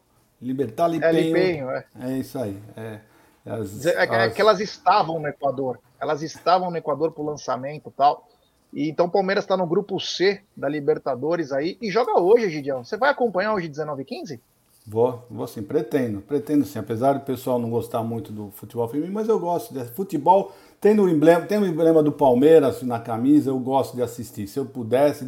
[0.44, 1.10] Libertar Lipenho.
[1.10, 1.86] É, Lipenho, é.
[2.02, 2.58] É isso aí.
[2.76, 3.00] É,
[3.46, 4.34] as, é, é as...
[4.34, 5.80] que elas estavam no Equador.
[6.00, 8.28] Elas estavam no Equador para o lançamento e tal.
[8.74, 12.84] E então o Palmeiras está no grupo C da Libertadores aí e joga hoje, Gidião.
[12.84, 14.42] Você vai acompanhar hoje 19 e 15?
[14.86, 16.78] Vou, vou sim, pretendo, pretendo sim.
[16.78, 20.52] Apesar do pessoal não gostar muito do futebol feminino, mas eu gosto de futebol.
[20.82, 24.46] Tem o emblema, tem o emblema do Palmeiras na camisa, eu gosto de assistir.
[24.48, 25.26] Se eu pudesse,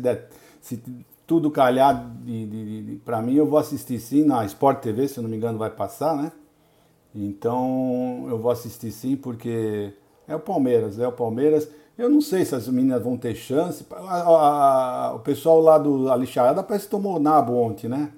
[0.60, 0.84] se
[1.28, 5.18] tudo calhar de, de, de para mim, eu vou assistir sim na Sport TV, se
[5.18, 6.32] eu não me engano, vai passar, né?
[7.14, 9.94] Então eu vou assistir sim, porque
[10.28, 11.70] é o Palmeiras, é o Palmeiras.
[11.98, 13.86] Eu não sei se as meninas vão ter chance.
[13.90, 18.12] A, a, a, o pessoal lá do Alixarada parece que tomou nabo ontem, né?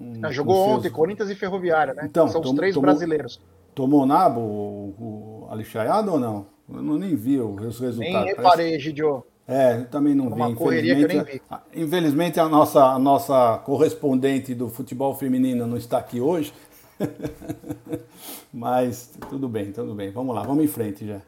[0.00, 0.94] Um, jogou ontem, seus...
[0.94, 2.06] Corinthians e Ferroviária, né?
[2.06, 3.40] Então, São tom, os três tomou, brasileiros.
[3.74, 6.46] Tomou nabo o, o Alixarada ou não?
[6.72, 7.98] Eu não nem vi os resultados.
[7.98, 8.78] Nem reparei, parece...
[8.80, 9.22] Gidio.
[9.46, 10.54] É, eu também não Uma vi.
[10.54, 11.42] Correria que eu nem vi.
[11.74, 16.52] Infelizmente, a nossa, a nossa correspondente do futebol feminino não está aqui hoje.
[18.52, 20.10] Mas tudo bem, tudo bem.
[20.10, 21.20] Vamos lá, vamos em frente já.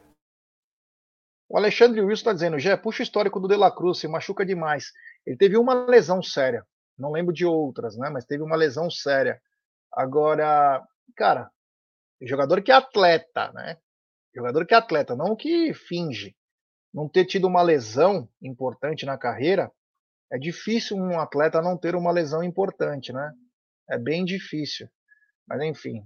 [1.49, 4.45] O Alexandre Wilson está dizendo, Jé, puxa o histórico do De La Cruz, se machuca
[4.45, 4.91] demais.
[5.25, 6.65] Ele teve uma lesão séria.
[6.97, 8.09] Não lembro de outras, né?
[8.09, 9.39] Mas teve uma lesão séria.
[9.93, 10.83] Agora,
[11.15, 11.49] cara,
[12.21, 13.77] jogador que é atleta, né?
[14.35, 16.35] Jogador que é atleta, não que finge
[16.97, 19.71] não ter tido uma lesão importante na carreira,
[20.31, 23.31] é difícil um atleta não ter uma lesão importante, né?
[23.87, 24.87] É bem difícil.
[25.47, 26.03] Mas enfim,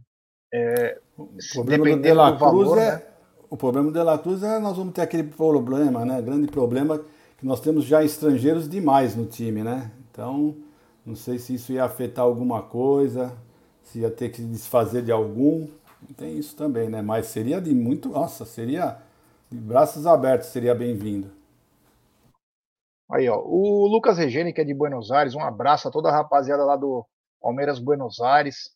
[0.53, 3.03] é, o problema do De La Cruz valor, é né?
[3.49, 6.21] o problema do De La Cruz é nós vamos ter aquele problema, né?
[6.21, 6.99] Grande problema
[7.37, 9.89] que nós temos já estrangeiros demais no time, né?
[10.11, 10.57] Então
[11.05, 13.33] não sei se isso ia afetar alguma coisa,
[13.81, 15.69] se ia ter que desfazer de algum.
[16.17, 17.01] Tem isso também, né?
[17.01, 18.97] Mas seria de muito, nossa, seria
[19.51, 21.29] de braços abertos seria bem-vindo.
[23.11, 26.13] Aí, ó, o Lucas Regeni, que é de Buenos Aires, um abraço a toda a
[26.13, 27.05] rapaziada lá do
[27.41, 28.71] Palmeiras Buenos Aires.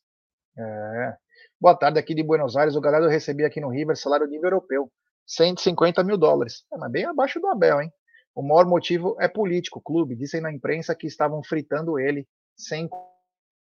[0.58, 1.16] É.
[1.62, 2.76] Boa tarde aqui de Buenos Aires.
[2.76, 4.92] O galera eu recebi aqui no River salário nível europeu,
[5.26, 6.66] 150 mil dólares.
[6.74, 7.92] É, mas bem abaixo do Abel, hein?
[8.36, 9.80] O maior motivo é político.
[9.80, 12.90] O clube dizem na imprensa que estavam fritando ele sem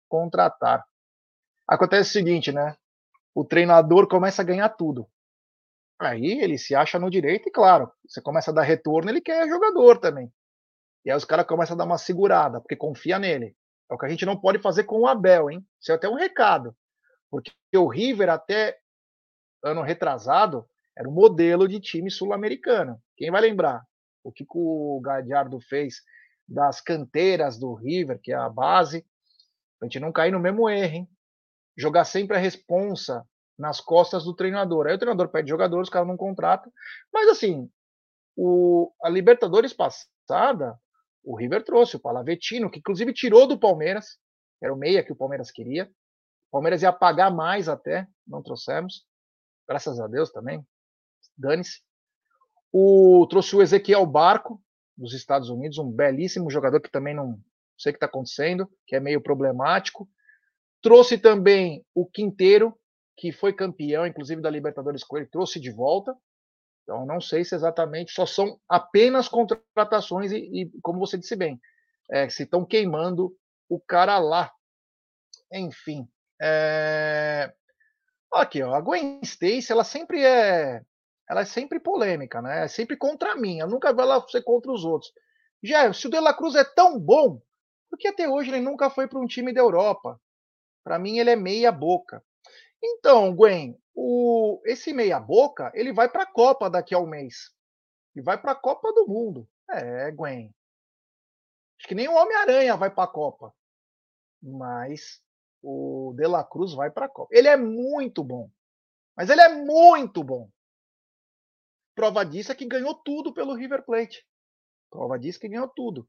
[0.09, 0.83] contratar.
[1.65, 2.75] Acontece o seguinte, né?
[3.33, 5.07] O treinador começa a ganhar tudo.
[5.99, 9.47] Aí ele se acha no direito e, claro, você começa a dar retorno, ele quer
[9.47, 10.31] jogador também.
[11.05, 13.55] E aí os caras começam a dar uma segurada, porque confia nele.
[13.89, 15.65] É o que a gente não pode fazer com o Abel, hein?
[15.79, 16.75] Isso é até um recado.
[17.29, 18.77] Porque o River, até
[19.63, 20.67] ano retrasado,
[20.97, 23.01] era um modelo de time sul-americano.
[23.15, 23.83] Quem vai lembrar?
[24.23, 26.01] O que o Gadiardo fez
[26.47, 29.05] das canteiras do River, que é a base,
[29.81, 31.09] a gente não cair no mesmo erro, hein?
[31.77, 33.23] Jogar sempre a responsa
[33.57, 34.87] nas costas do treinador.
[34.87, 36.71] Aí o treinador pede jogadores, os caras não contratam.
[37.13, 37.69] Mas assim,
[38.35, 40.77] o, a Libertadores passada,
[41.23, 44.17] o River trouxe o Palavetino, que inclusive tirou do Palmeiras,
[44.61, 45.85] era o meia que o Palmeiras queria.
[46.49, 49.05] O Palmeiras ia pagar mais até, não trouxemos.
[49.67, 50.65] Graças a Deus também.
[51.37, 51.81] Dane-se.
[52.71, 54.61] O, trouxe o Ezequiel Barco,
[54.97, 57.39] dos Estados Unidos, um belíssimo jogador que também não
[57.77, 60.07] sei o que está acontecendo, que é meio problemático.
[60.81, 62.77] Trouxe também o Quinteiro,
[63.17, 66.15] que foi campeão, inclusive, da Libertadores com ele, trouxe de volta.
[66.83, 71.59] Então, não sei se exatamente só são apenas contratações e, e como você disse bem,
[72.11, 73.35] é, se estão queimando
[73.69, 74.51] o cara lá.
[75.51, 76.07] Enfim.
[76.41, 77.51] É...
[78.33, 80.81] Aqui, ó, a Gwen Stacy, ela sempre é.
[81.27, 82.65] Ela é sempre polêmica, né?
[82.65, 83.59] É sempre contra mim.
[83.59, 85.11] Ela nunca vai lá ser contra os outros.
[85.63, 87.41] Já, se o De La Cruz é tão bom,
[87.89, 90.21] por que até hoje ele nunca foi para um time da Europa?
[90.83, 92.23] Para mim, ele é meia boca.
[92.81, 97.51] Então, Gwen, o, esse meia-boca, ele vai para a Copa daqui a um mês.
[98.15, 99.47] E vai para a Copa do Mundo.
[99.69, 100.53] É, Gwen.
[101.79, 103.53] Acho que nem o Homem-Aranha vai para a Copa.
[104.41, 105.21] Mas
[105.61, 107.29] o De La Cruz vai para a Copa.
[107.35, 108.49] Ele é muito bom.
[109.15, 110.49] Mas ele é muito bom.
[111.95, 114.25] Prova disso é que ganhou tudo pelo River Plate.
[114.91, 116.07] Prova disso que ganhou tudo.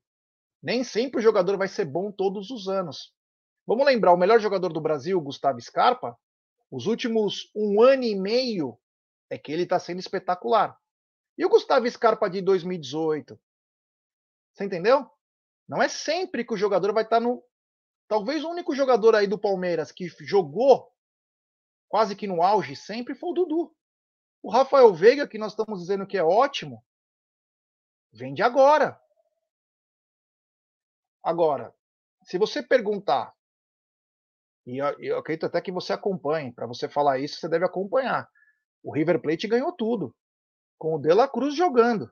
[0.62, 3.14] Nem sempre o jogador vai ser bom todos os anos.
[3.66, 6.16] Vamos lembrar, o melhor jogador do Brasil, Gustavo Scarpa,
[6.70, 8.78] os últimos um ano e meio
[9.30, 10.78] é que ele está sendo espetacular.
[11.38, 13.38] E o Gustavo Scarpa de 2018?
[14.52, 15.08] Você entendeu?
[15.68, 17.44] Não é sempre que o jogador vai estar tá no.
[18.08, 20.90] Talvez o único jogador aí do Palmeiras que jogou
[21.88, 23.76] quase que no auge sempre foi o Dudu.
[24.42, 26.84] O Rafael Veiga, que nós estamos dizendo que é ótimo,
[28.12, 29.00] vem de agora.
[31.22, 31.74] Agora,
[32.22, 33.35] se você perguntar
[34.66, 36.52] e eu, acredito até que você acompanhe.
[36.52, 38.28] Para você falar isso, você deve acompanhar.
[38.82, 40.14] O River Plate ganhou tudo,
[40.76, 42.10] com o De La Cruz jogando.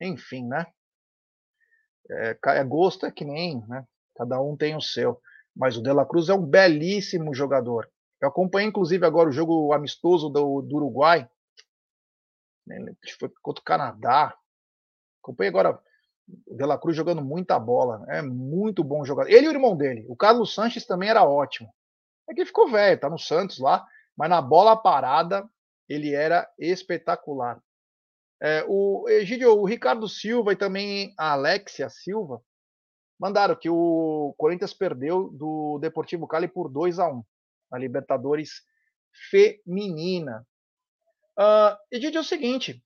[0.00, 0.66] Enfim, né?
[2.10, 3.84] É, é gosto é que nem, né?
[4.14, 5.20] Cada um tem o seu.
[5.54, 7.90] Mas o De La Cruz é um belíssimo jogador.
[8.20, 11.28] Eu acompanhei, inclusive, agora o jogo amistoso do, do Uruguai.
[13.18, 14.36] Foi contra o Canadá.
[15.22, 15.80] Acompanhei agora
[16.46, 18.04] o De La Cruz jogando muita bola.
[18.08, 19.30] É muito bom jogador.
[19.30, 20.04] Ele e o irmão dele.
[20.08, 21.72] O Carlos Sanches também era ótimo.
[22.28, 23.86] É que ficou velho, tá no Santos lá.
[24.16, 25.48] Mas na bola parada,
[25.88, 27.60] ele era espetacular.
[28.40, 32.42] É, o Egidio, o Ricardo Silva e também a Alexia Silva
[33.18, 37.24] mandaram que o Corinthians perdeu do Deportivo Cali por 2 a 1
[37.70, 38.62] na Libertadores
[39.30, 40.46] feminina.
[41.38, 42.82] Uh, e Didi, é o seguinte.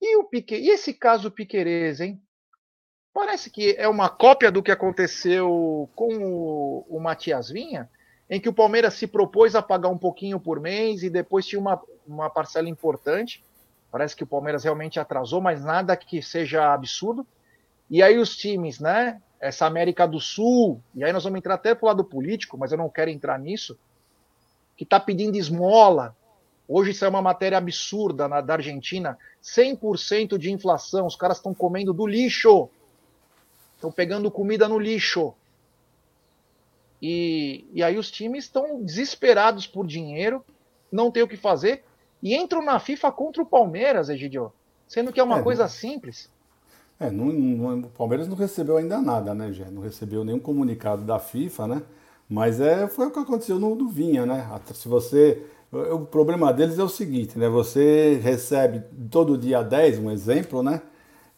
[0.00, 2.20] E, o Pique, e esse caso Piquerez, hein?
[3.12, 7.90] Parece que é uma cópia do que aconteceu com o, o Matias Vinha,
[8.30, 11.60] em que o Palmeiras se propôs a pagar um pouquinho por mês e depois tinha
[11.60, 13.42] uma, uma parcela importante.
[13.90, 17.26] Parece que o Palmeiras realmente atrasou, mas nada que seja absurdo.
[17.90, 19.20] E aí os times, né?
[19.40, 22.78] Essa América do Sul, e aí nós vamos entrar até pro lado político, mas eu
[22.78, 23.78] não quero entrar nisso,
[24.76, 26.14] que está pedindo esmola.
[26.66, 29.16] Hoje isso é uma matéria absurda na, da Argentina,
[29.56, 32.68] 100% de inflação, os caras estão comendo do lixo.
[33.74, 35.34] Estão pegando comida no lixo.
[37.00, 40.44] E, e aí os times estão desesperados por dinheiro,
[40.90, 41.84] não tem o que fazer,
[42.22, 44.52] e entram na FIFA contra o Palmeiras, Egidio.
[44.88, 46.28] Sendo que é uma é, coisa simples.
[46.98, 49.70] É, não, não, o Palmeiras não recebeu ainda nada, né, Gé?
[49.70, 51.82] Não recebeu nenhum comunicado da FIFA, né?
[52.28, 54.46] Mas é, foi o que aconteceu no do Vinha, né?
[54.74, 55.46] Se você.
[55.70, 57.48] O problema deles é o seguinte, né?
[57.48, 60.80] Você recebe todo dia 10, um exemplo, né?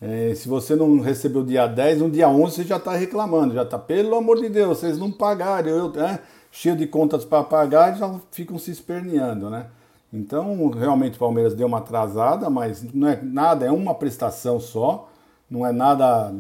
[0.01, 3.63] É, se você não recebeu dia 10, no dia 11 você já está reclamando, já
[3.63, 6.21] está, pelo amor de Deus, vocês não pagaram, eu, né?
[6.51, 9.67] cheio de contas para pagar, já ficam se esperneando, né?
[10.13, 15.11] Então, realmente o Palmeiras deu uma atrasada, mas não é nada, é uma prestação só
[15.51, 16.33] não é nada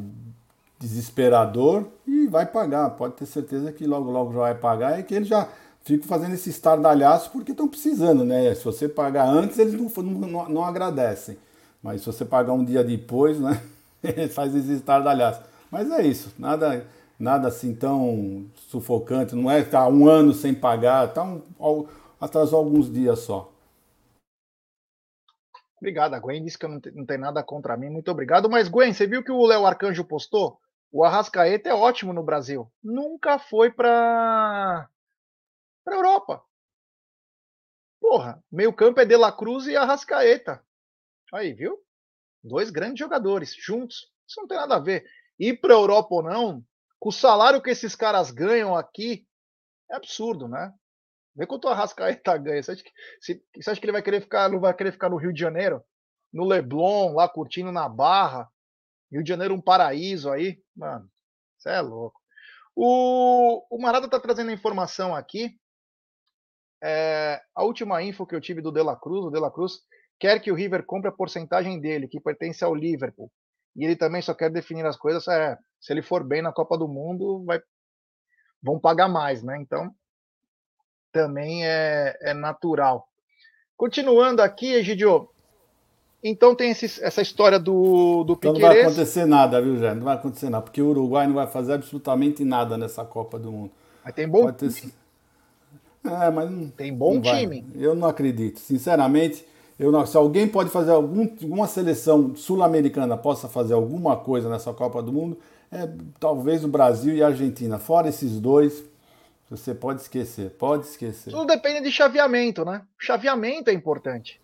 [0.78, 2.90] desesperador e vai pagar.
[2.90, 4.98] Pode ter certeza que logo, logo já vai pagar.
[4.98, 5.48] É que eles já
[5.82, 8.54] ficam fazendo esse estardalhaço porque estão precisando, né?
[8.54, 11.38] Se você pagar antes, eles não, não, não agradecem.
[11.82, 13.60] Mas se você pagar um dia depois, né?
[14.32, 15.42] faz esse estardalhaço.
[15.70, 16.86] Mas é isso, nada,
[17.18, 19.34] nada assim tão sufocante.
[19.34, 21.86] Não é tá um ano sem pagar, tá um,
[22.20, 23.50] atrasou alguns dias só.
[25.78, 27.88] Obrigado, a Gwen disse que não tem, não tem nada contra mim.
[27.88, 28.50] Muito obrigado.
[28.50, 30.58] Mas, Gwen, você viu que o Léo Arcanjo postou?
[30.92, 32.70] O Arrascaeta é ótimo no Brasil.
[32.82, 34.86] Nunca foi para
[35.90, 36.44] para Europa.
[38.00, 40.64] Porra, meio campo é De La Cruz e Arrascaeta.
[41.34, 41.78] Aí, viu?
[42.42, 44.10] Dois grandes jogadores juntos.
[44.26, 45.04] Isso não tem nada a ver.
[45.38, 46.64] Ir para Europa ou não,
[46.98, 49.26] com o salário que esses caras ganham aqui,
[49.90, 50.72] é absurdo, né?
[51.34, 52.62] Vê quanto o Arrascaeta ganha.
[52.62, 55.08] Você acha, que, se, você acha que ele vai querer ficar, não vai querer ficar
[55.08, 55.82] no Rio de Janeiro?
[56.32, 58.48] No Leblon, lá curtindo na Barra?
[59.10, 60.62] Rio de Janeiro um paraíso aí?
[60.76, 61.10] Mano,
[61.58, 62.20] você é louco.
[62.74, 65.59] O, o Marada tá trazendo a informação aqui.
[66.82, 69.80] É, a última info que eu tive do De La Cruz, o De La Cruz
[70.18, 73.30] quer que o River compre a porcentagem dele, que pertence ao Liverpool.
[73.76, 76.76] E ele também só quer definir as coisas, é, se ele for bem na Copa
[76.76, 77.60] do Mundo, vai
[78.62, 79.56] vão pagar mais, né?
[79.58, 79.90] Então,
[81.12, 83.08] também é, é natural.
[83.76, 85.30] Continuando aqui, Egidio,
[86.22, 88.52] então tem esse, essa história do, do então.
[88.52, 89.94] Não vai acontecer nada, viu, Jé?
[89.94, 93.50] Não vai acontecer nada, porque o Uruguai não vai fazer absolutamente nada nessa Copa do
[93.50, 93.72] Mundo.
[94.04, 94.68] Mas tem bom ter...
[96.04, 97.64] É, mas não, tem bom não time.
[97.74, 98.58] Eu não acredito.
[98.58, 99.44] Sinceramente,
[99.78, 104.72] eu não, se alguém pode fazer algum, alguma seleção sul-americana possa fazer alguma coisa nessa
[104.72, 105.38] Copa do Mundo,
[105.70, 105.88] é
[106.18, 107.78] talvez o Brasil e a Argentina.
[107.78, 108.84] Fora esses dois,
[109.48, 111.30] você pode esquecer, pode esquecer.
[111.30, 112.82] Tudo depende de chaveamento, né?
[112.98, 114.40] Chaveamento é importante.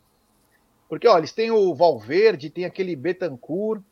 [0.88, 3.82] Porque, olha, eles têm o Valverde, tem aquele Betancourt,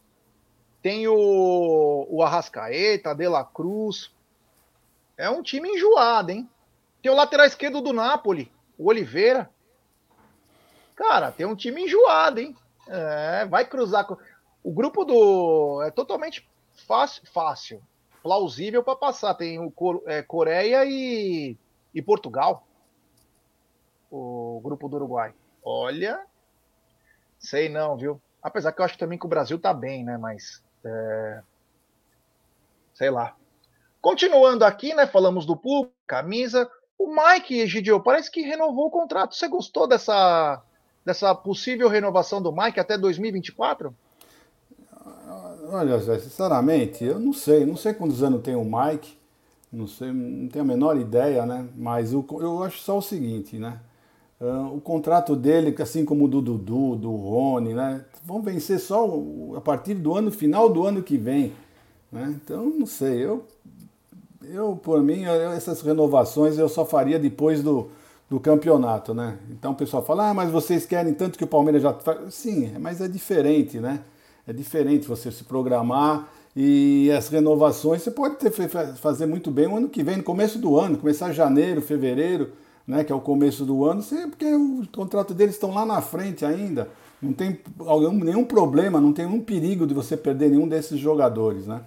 [0.80, 4.12] tem o, o Arrascaeta, De La Cruz.
[5.16, 6.48] É um time enjoado, hein?
[7.05, 9.50] Tem o lateral esquerdo do Napoli, o Oliveira.
[10.96, 12.57] Cara, tem um time enjoado, hein?
[12.88, 14.16] É, vai cruzar com.
[14.62, 15.82] O grupo do.
[15.82, 16.48] É totalmente
[16.88, 17.22] fácil.
[17.30, 17.82] fácil
[18.22, 19.34] plausível para passar.
[19.34, 19.70] Tem o
[20.07, 21.59] é, Coreia e,
[21.94, 22.66] e Portugal,
[24.11, 25.34] o grupo do Uruguai.
[25.62, 26.24] Olha,
[27.38, 28.18] sei não, viu?
[28.42, 30.16] Apesar que eu acho também que o Brasil tá bem, né?
[30.16, 31.42] Mas é...
[32.94, 33.36] sei lá.
[34.00, 35.07] Continuando aqui, né?
[35.07, 36.66] Falamos do público, camisa.
[36.99, 39.34] O Mike Egidio parece que renovou o contrato.
[39.34, 40.62] Você gostou dessa
[41.05, 43.95] dessa possível renovação do Mike até 2024?
[45.68, 47.66] Olha, Zé, sinceramente, eu não sei.
[47.66, 49.16] Não sei quantos anos tem o Mike.
[49.72, 51.66] Não sei, não tenho a menor ideia, né?
[51.76, 53.80] Mas o, eu acho só o seguinte, né?
[54.40, 58.05] Uh, o contrato dele, assim como o do Dudu, do Rony, né?
[58.24, 59.05] Vão vencer só
[59.57, 61.53] a partir do ano final do ano que vem.
[62.12, 62.34] Né?
[62.36, 63.24] Então, não sei.
[63.24, 63.45] Eu,
[64.53, 65.24] eu por mim,
[65.57, 67.88] essas renovações eu só faria depois do,
[68.28, 69.38] do campeonato, né?
[69.51, 71.95] Então o pessoal fala, ah, mas vocês querem tanto que o Palmeiras já.
[72.30, 74.01] Sim, mas é diferente, né?
[74.47, 78.53] É diferente você se programar e as renovações você pode ter,
[78.97, 82.53] fazer muito bem o ano que vem, no começo do ano, começar janeiro, fevereiro,
[82.86, 86.45] né, que é o começo do ano, porque o contrato deles estão lá na frente
[86.45, 86.88] ainda.
[87.20, 87.59] Não tem
[88.22, 91.80] nenhum problema, não tem nenhum perigo de você perder nenhum desses jogadores, né?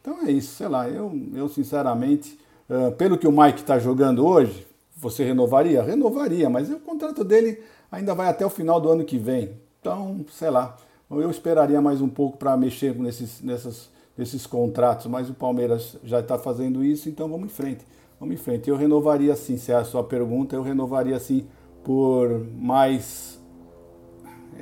[0.00, 2.38] Então é isso, sei lá, eu, eu sinceramente,
[2.68, 5.82] uh, pelo que o Mike está jogando hoje, você renovaria?
[5.82, 9.52] Renovaria, mas o contrato dele ainda vai até o final do ano que vem.
[9.80, 10.76] Então, sei lá,
[11.10, 16.20] eu esperaria mais um pouco para mexer nesses, nessas, nesses contratos, mas o Palmeiras já
[16.20, 17.84] está fazendo isso, então vamos em frente.
[18.20, 18.68] Vamos em frente.
[18.68, 21.46] Eu renovaria sim, se é a sua pergunta, eu renovaria sim
[21.82, 23.40] por mais.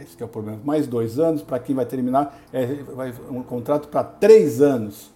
[0.00, 0.60] Esse é o problema.
[0.64, 5.10] Mais dois anos, para quem vai terminar, é vai, um contrato para três anos.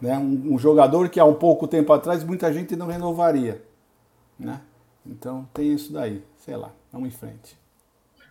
[0.00, 0.16] Né?
[0.18, 3.62] Um, um, jogador que há um pouco tempo atrás muita gente não renovaria.
[4.38, 4.60] Né?
[5.04, 6.22] Então tem isso daí.
[6.36, 7.56] Sei lá, vamos em frente.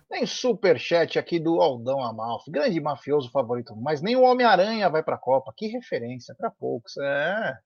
[0.07, 5.15] Tem superchat aqui do Aldão Amalfi, grande mafioso favorito, mas nem o Homem-Aranha vai para
[5.15, 5.51] a Copa.
[5.55, 6.95] Que referência, para poucos.
[6.97, 7.57] É.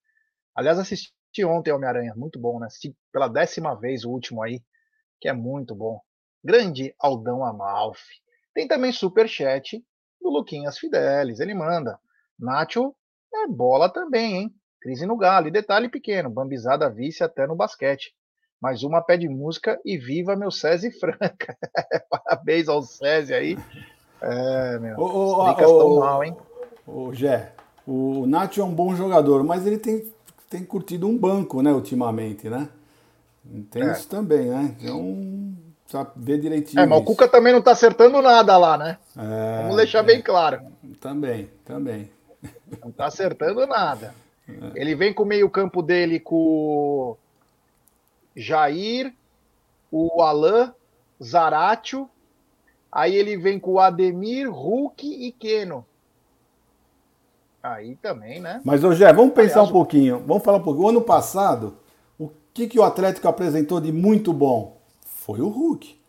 [0.55, 2.67] Aliás, assisti ontem Homem-Aranha, muito bom, né?
[2.67, 4.61] Assisti pela décima vez o último aí,
[5.19, 6.01] que é muito bom.
[6.43, 8.21] Grande Aldão Amalfi.
[8.53, 9.83] Tem também superchat
[10.21, 11.39] do Luquinhas Fidelis.
[11.39, 11.99] Ele manda.
[12.37, 12.95] Nacho
[13.33, 14.55] é bola também, hein?
[14.81, 15.47] Crise no galo.
[15.47, 18.13] E detalhe pequeno, bambizada vice até no basquete.
[18.61, 21.57] Mais uma pé de música e viva meu César Franca.
[22.09, 23.57] Parabéns ao César aí.
[24.21, 24.97] É, meu.
[24.99, 26.35] Ô, ô, ô, mal, hein?
[26.85, 27.53] Ô, Gé,
[27.87, 30.11] o Nacho é um bom jogador, mas ele tem,
[30.49, 32.67] tem curtido um banco, né, ultimamente, né?
[33.71, 33.91] Tem é.
[33.93, 34.75] isso também, né?
[34.79, 36.81] Então, precisa ver direitinho.
[36.81, 37.03] É, mas isso.
[37.03, 38.97] o Cuca também não tá acertando nada lá, né?
[39.17, 40.61] É, Vamos deixar é, bem claro.
[40.99, 42.11] Também, também.
[42.83, 44.13] Não tá acertando nada.
[44.47, 44.81] É.
[44.81, 47.15] Ele vem com o meio-campo dele com
[48.35, 49.13] Jair,
[49.91, 50.71] o Alain,
[51.21, 52.09] Zaratio,
[52.91, 55.85] aí ele vem com o Ademir, Hulk e Keno.
[57.61, 58.61] Aí também, né?
[58.63, 60.19] Mas, ô Gé, vamos pensar Aliás, um pouquinho.
[60.25, 60.85] Vamos falar um pouquinho.
[60.85, 61.77] O ano passado,
[62.17, 64.77] o que, que o Atlético apresentou de muito bom?
[65.01, 65.99] Foi o Hulk.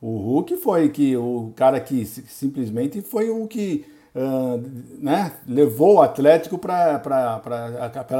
[0.00, 3.84] O Hulk foi que o cara que simplesmente foi o que
[4.14, 4.58] uh,
[4.98, 7.42] né, levou o Atlético para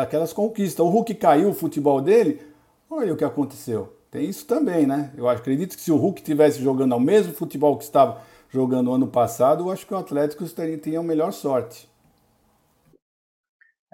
[0.03, 0.85] aquelas conquistas.
[0.85, 2.41] O Hulk caiu o futebol dele,
[2.93, 3.97] Olha o que aconteceu.
[4.11, 5.15] Tem isso também, né?
[5.17, 9.07] Eu acredito que se o Hulk tivesse jogando ao mesmo futebol que estava jogando ano
[9.07, 11.89] passado, eu acho que o Atlético teria, teria melhor sorte.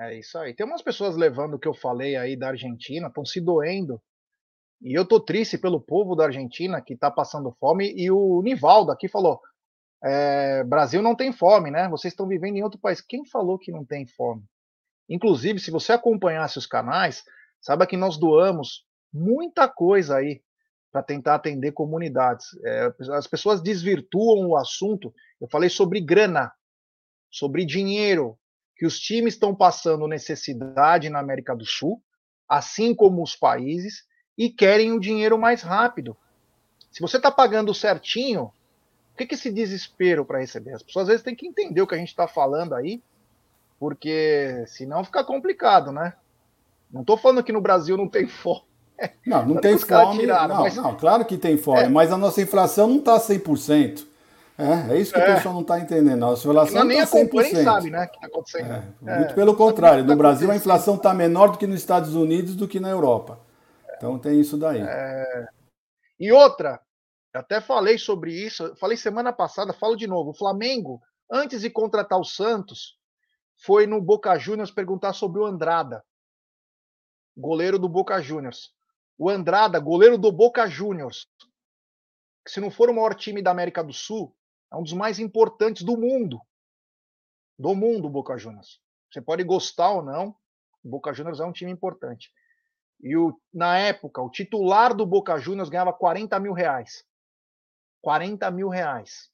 [0.01, 0.55] É isso aí.
[0.55, 4.01] Tem umas pessoas levando o que eu falei aí da Argentina, estão se doendo.
[4.81, 7.93] E eu tô triste pelo povo da Argentina que está passando fome.
[7.95, 9.43] E o Nivaldo aqui falou:
[10.03, 11.89] é, Brasil não tem fome, né?
[11.89, 13.01] Vocês estão vivendo em outro país.
[13.01, 14.45] Quem falou que não tem fome?
[15.09, 17.25] Inclusive, se você acompanhasse os canais,
[17.61, 20.43] saiba que nós doamos muita coisa aí
[20.93, 22.47] para tentar atender comunidades.
[22.65, 25.13] É, as pessoas desvirtuam o assunto.
[25.41, 26.53] Eu falei sobre grana,
[27.31, 28.39] sobre dinheiro,
[28.77, 32.03] que os times estão passando necessidade na América do Sul,
[32.49, 34.05] assim como os países,
[34.37, 36.17] e querem o dinheiro mais rápido.
[36.91, 38.53] Se você está pagando certinho,
[39.17, 40.75] por que, que esse desespero para receber?
[40.75, 43.03] As pessoas às vezes têm que entender o que a gente está falando aí,
[43.81, 46.13] porque senão fica complicado, né?
[46.93, 48.61] Não estou falando que no Brasil não tem fome.
[49.27, 50.19] Não, não tem fome.
[50.19, 50.77] Tiraram, não, mas...
[50.77, 51.89] não, claro que tem fome, é.
[51.89, 54.07] mas a nossa inflação não está 100%.
[54.59, 55.23] É, é isso que é.
[55.23, 56.23] o pessoal não está entendendo.
[56.27, 57.33] A inflação não está 100%.
[57.33, 58.71] Nem sabe, né, que está acontecendo.
[58.71, 60.03] É, é, muito pelo contrário.
[60.03, 62.91] No tá Brasil, a inflação está menor do que nos Estados Unidos do que na
[62.91, 63.39] Europa.
[63.97, 64.83] Então tem isso daí.
[64.83, 65.47] É.
[66.21, 66.81] E outra,
[67.41, 70.31] até falei sobre isso, falei semana passada, falo de novo.
[70.31, 72.99] O Flamengo, antes de contratar o Santos,
[73.65, 76.03] foi no Boca Juniors perguntar sobre o Andrada
[77.37, 78.73] goleiro do Boca Juniors.
[79.19, 81.29] O Andrada, goleiro do Boca Juniors.
[82.45, 84.35] Que se não for o maior time da América do Sul,
[84.73, 86.41] é um dos mais importantes do mundo.
[87.59, 88.81] Do mundo, Boca Juniors.
[89.11, 90.35] Você pode gostar ou não,
[90.83, 92.31] o Boca Juniors é um time importante.
[93.01, 97.05] E o, na época, o titular do Boca Juniors ganhava 40 mil reais.
[98.03, 99.31] 40 mil reais.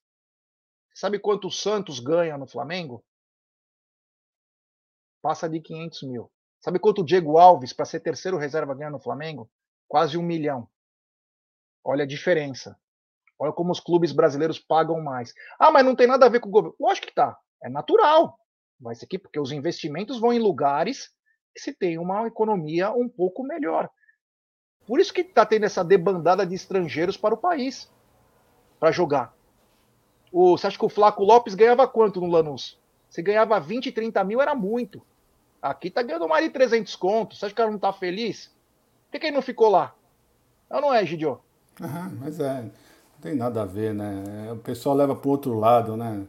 [0.94, 3.04] Sabe quanto o Santos ganha no Flamengo?
[5.22, 6.30] Passa de 500 mil.
[6.60, 9.50] Sabe quanto o Diego Alves, para ser terceiro reserva, ganha no Flamengo?
[9.88, 10.68] Quase um milhão.
[11.84, 12.78] Olha a diferença.
[13.38, 15.34] Olha como os clubes brasileiros pagam mais.
[15.58, 16.76] Ah, mas não tem nada a ver com o governo.
[16.78, 17.36] Lógico que tá.
[17.62, 18.38] É natural.
[18.78, 21.10] Vai ser aqui porque os investimentos vão em lugares
[21.54, 23.90] que se tem uma economia um pouco melhor.
[24.86, 27.90] Por isso que está tendo essa debandada de estrangeiros para o país
[28.82, 29.32] para jogar.
[30.32, 32.76] O, você acha que o Flaco Lopes ganhava quanto no Lanús?
[33.08, 35.00] Se ganhava 20, 30 mil, era muito.
[35.62, 37.38] Aqui tá ganhando mais de 300 contos.
[37.38, 38.46] Você acha que o cara não tá feliz?
[39.06, 39.94] Por que, que ele não ficou lá?
[40.68, 41.38] Não, não é, Gidio?
[41.80, 42.72] Uhum, mas é, não
[43.20, 44.50] tem nada a ver, né?
[44.50, 46.26] O pessoal leva pro outro lado, né?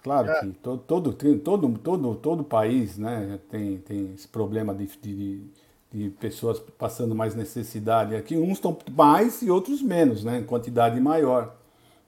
[0.00, 0.40] Claro é.
[0.42, 5.42] que todo, todo, todo, todo, todo país né, tem, tem esse problema de, de,
[5.90, 8.14] de pessoas passando mais necessidade.
[8.14, 10.38] Aqui uns estão mais e outros menos, né?
[10.38, 11.58] Em quantidade maior.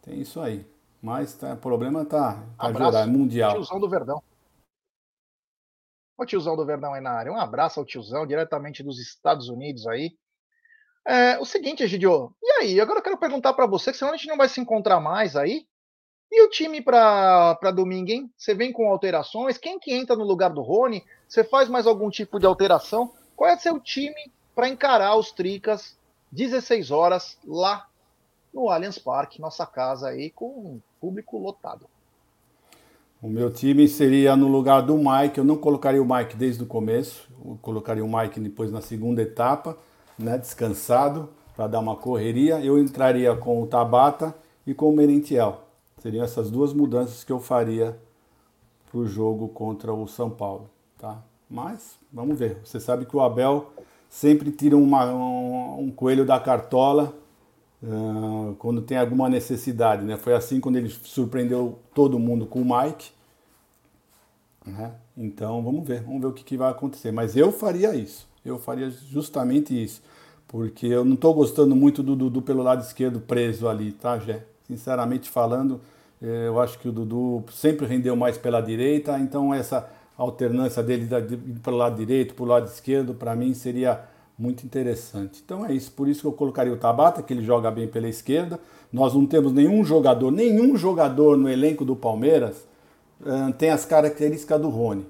[0.03, 0.67] Tem isso aí.
[1.01, 3.53] Mas tá, o problema tá, tá geral, é mundial.
[3.55, 4.23] Tiozão do Verdão.
[6.17, 7.33] O tiozão do Verdão aí na área.
[7.33, 10.17] Um abraço ao tiozão, diretamente dos Estados Unidos aí.
[11.05, 12.81] É, o seguinte, Egidio, e aí?
[12.81, 15.35] Agora eu quero perguntar para você, que senão a gente não vai se encontrar mais
[15.35, 15.67] aí.
[16.31, 18.33] E o time para domingo, hein?
[18.37, 19.59] Você vem com alterações?
[19.59, 21.05] Quem que entra no lugar do Rony?
[21.29, 23.13] Você faz mais algum tipo de alteração?
[23.37, 25.99] Qual é seu time para encarar os Tricas
[26.31, 27.87] 16 horas lá
[28.53, 31.87] no Allianz Parque, nossa casa aí, com público lotado?
[33.23, 35.39] O meu time seria no lugar do Mike.
[35.39, 37.29] Eu não colocaria o Mike desde o começo.
[37.45, 39.79] Eu colocaria o Mike depois na segunda etapa,
[40.19, 42.61] né, descansado, para dar uma correria.
[42.61, 44.35] Eu entraria com o Tabata
[44.67, 45.63] e com o Merentiel.
[45.99, 47.97] Seriam essas duas mudanças que eu faria
[48.91, 50.69] para o jogo contra o São Paulo.
[50.99, 51.23] Tá?
[51.49, 52.59] Mas vamos ver.
[52.65, 53.71] Você sabe que o Abel
[54.11, 57.15] sempre tira uma, um, um coelho da cartola
[57.83, 60.05] uh, quando tem alguma necessidade.
[60.05, 60.17] Né?
[60.17, 63.11] Foi assim quando ele surpreendeu todo mundo com o Mike.
[64.65, 64.93] Né?
[65.17, 67.11] Então vamos ver, vamos ver o que, que vai acontecer.
[67.11, 70.03] Mas eu faria isso, eu faria justamente isso.
[70.47, 74.45] Porque eu não estou gostando muito do Dudu pelo lado esquerdo preso ali, tá, Jé?
[74.67, 75.81] Sinceramente falando,
[76.21, 81.09] eh, eu acho que o Dudu sempre rendeu mais pela direita, então essa alternância dele
[81.63, 84.05] pelo lado direito, para o lado esquerdo, para mim seria
[84.39, 85.43] muito interessante.
[85.45, 88.09] Então é isso, por isso que eu colocaria o Tabata, que ele joga bem pela
[88.09, 88.59] esquerda.
[88.93, 92.67] Nós não temos nenhum jogador, nenhum jogador no elenco do Palmeiras
[93.21, 95.07] uh, tem as características do Rony.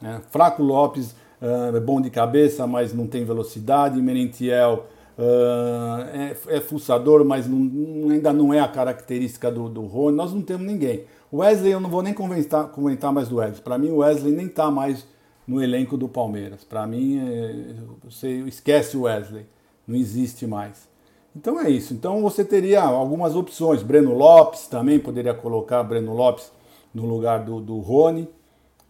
[0.00, 0.20] Né?
[0.30, 4.00] Fraco Lopes uh, é bom de cabeça, mas não tem velocidade.
[4.00, 4.86] Merentiel
[5.18, 10.16] uh, é, é fuçador, mas não, ainda não é a característica do, do Rony.
[10.16, 11.04] Nós não temos ninguém.
[11.32, 13.62] Wesley, eu não vou nem comentar, comentar mais do Wesley.
[13.62, 15.04] Para mim, o Wesley nem está mais
[15.46, 16.64] no elenco do Palmeiras.
[16.64, 19.46] Para mim, é, você esquece o Wesley,
[19.86, 20.88] não existe mais.
[21.36, 21.92] Então é isso.
[21.92, 23.82] Então você teria algumas opções.
[23.82, 26.52] Breno Lopes também poderia colocar Breno Lopes
[26.92, 28.28] no lugar do, do Rony,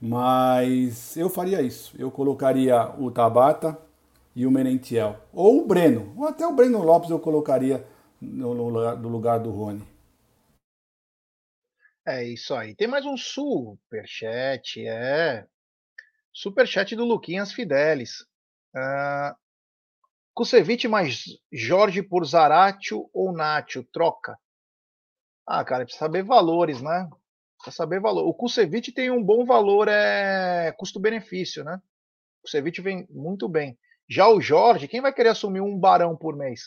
[0.01, 1.95] mas eu faria isso.
[1.99, 3.79] Eu colocaria o Tabata
[4.37, 5.17] e o Merentiel.
[5.33, 7.85] Ou o Breno, ou até o Breno Lopes eu colocaria
[8.21, 9.83] no lugar, no lugar do Rony.
[12.07, 12.75] É isso aí.
[12.75, 15.47] Tem mais um superchat, é.
[16.35, 18.23] Superchat do Luquinhas Fidelis.
[18.75, 19.35] Uh,
[20.35, 23.85] Kusevich mais Jorge por Zaratio ou Nacho?
[23.85, 24.37] Troca.
[25.47, 27.09] Ah, cara, precisa saber valores, né?
[27.59, 28.27] Precisa saber valor.
[28.27, 31.81] O Kusevich tem um bom valor, é custo-benefício, né?
[32.41, 33.79] O Kusevich vem muito bem.
[34.09, 36.65] Já o Jorge, quem vai querer assumir um barão por mês?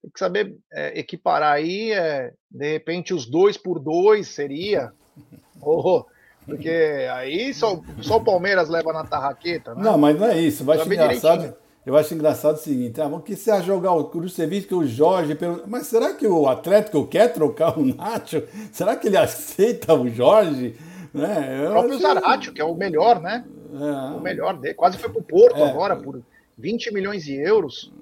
[0.00, 4.92] Tem que saber é, equiparar aí, é, de repente, os dois por dois seria.
[5.60, 6.06] Oh,
[6.48, 9.82] porque aí só, só o Palmeiras leva na tarraqueta, né?
[9.82, 10.64] Não, mas não é isso.
[10.64, 14.86] Eu acho engraçado, eu acho engraçado o seguinte: ah, que você jogar o Cruzevic, o
[14.86, 15.36] Jorge.
[15.66, 18.42] Mas será que o Atlético quer trocar o Nacho?
[18.72, 20.74] Será que ele aceita o Jorge?
[21.12, 21.66] Né?
[21.66, 23.44] O próprio Zaratio, que é o melhor, né?
[23.74, 24.16] É.
[24.16, 24.74] O melhor dele.
[24.74, 25.68] Quase foi pro Porto é.
[25.68, 26.22] agora por
[26.56, 27.92] 20 milhões de euros.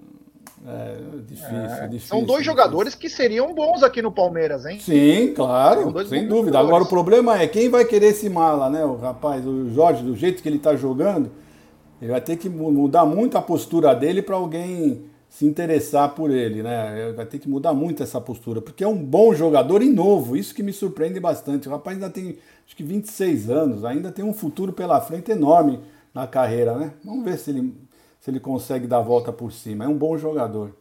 [0.69, 2.09] É, difícil, é, difícil.
[2.09, 2.45] São dois difícil.
[2.45, 4.81] jogadores que seriam bons aqui no Palmeiras, hein?
[4.81, 6.59] Sim, claro, sem dúvida.
[6.59, 8.85] Agora o problema é quem vai querer esse mala, né?
[8.85, 11.31] O rapaz, o Jorge, do jeito que ele está jogando,
[12.03, 16.65] ele vai ter que mudar muito a postura dele para alguém se interessar por ele,
[16.65, 17.13] né?
[17.15, 20.53] Vai ter que mudar muito essa postura, porque é um bom jogador e novo, isso
[20.55, 21.69] que me surpreende bastante.
[21.69, 25.79] O rapaz ainda tem, acho que 26 anos, ainda tem um futuro pela frente enorme
[26.13, 26.93] na carreira, né?
[27.05, 27.73] Vamos ver se ele
[28.27, 29.85] se ele consegue dar a volta por cima.
[29.85, 30.77] É um bom jogador.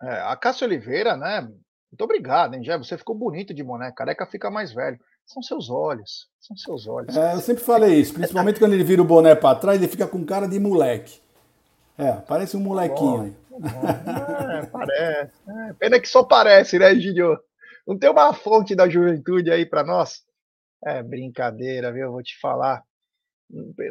[0.00, 1.42] É, a Cássio Oliveira, né?
[1.42, 2.78] Muito obrigado, hein, Jé?
[2.78, 3.92] Você ficou bonito de boné.
[3.92, 4.98] Careca fica mais velho.
[5.26, 6.26] São seus olhos.
[6.40, 7.14] São seus olhos.
[7.14, 8.14] É, eu sempre falei isso.
[8.14, 11.20] Principalmente quando ele vira o boné para trás, ele fica com cara de moleque.
[11.98, 15.32] É, parece um molequinho bom, É, parece.
[15.46, 17.38] É, pena que só parece, né, Gidio?
[17.86, 20.22] Não tem uma fonte da juventude aí para nós?
[20.82, 22.04] É brincadeira, viu?
[22.04, 22.82] Eu vou te falar.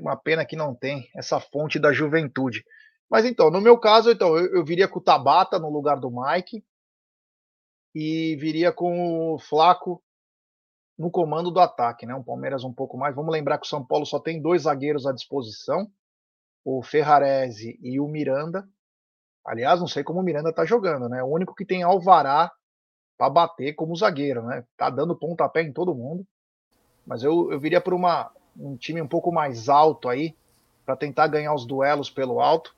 [0.02, 2.64] Uma pena que não tem essa fonte da juventude.
[3.10, 6.12] Mas então, no meu caso, então, eu, eu viria com o Tabata no lugar do
[6.12, 6.64] Mike
[7.94, 10.04] e viria com o Flaco
[10.98, 12.16] no comando do ataque, né?
[12.16, 13.16] Um Palmeiras um pouco mais.
[13.16, 15.88] Vamos lembrar que o São Paulo só tem dois zagueiros à disposição,
[16.64, 18.68] o Ferrarese e o Miranda.
[19.46, 21.22] Aliás, não sei como o Miranda tá jogando, né?
[21.24, 22.52] O único que tem Alvará
[23.18, 24.64] para bater como zagueiro, né?
[24.78, 26.26] Tá dando pontapé em todo mundo.
[27.06, 30.36] Mas eu, eu viria por uma um time um pouco mais alto aí,
[30.86, 32.76] para tentar ganhar os duelos pelo alto,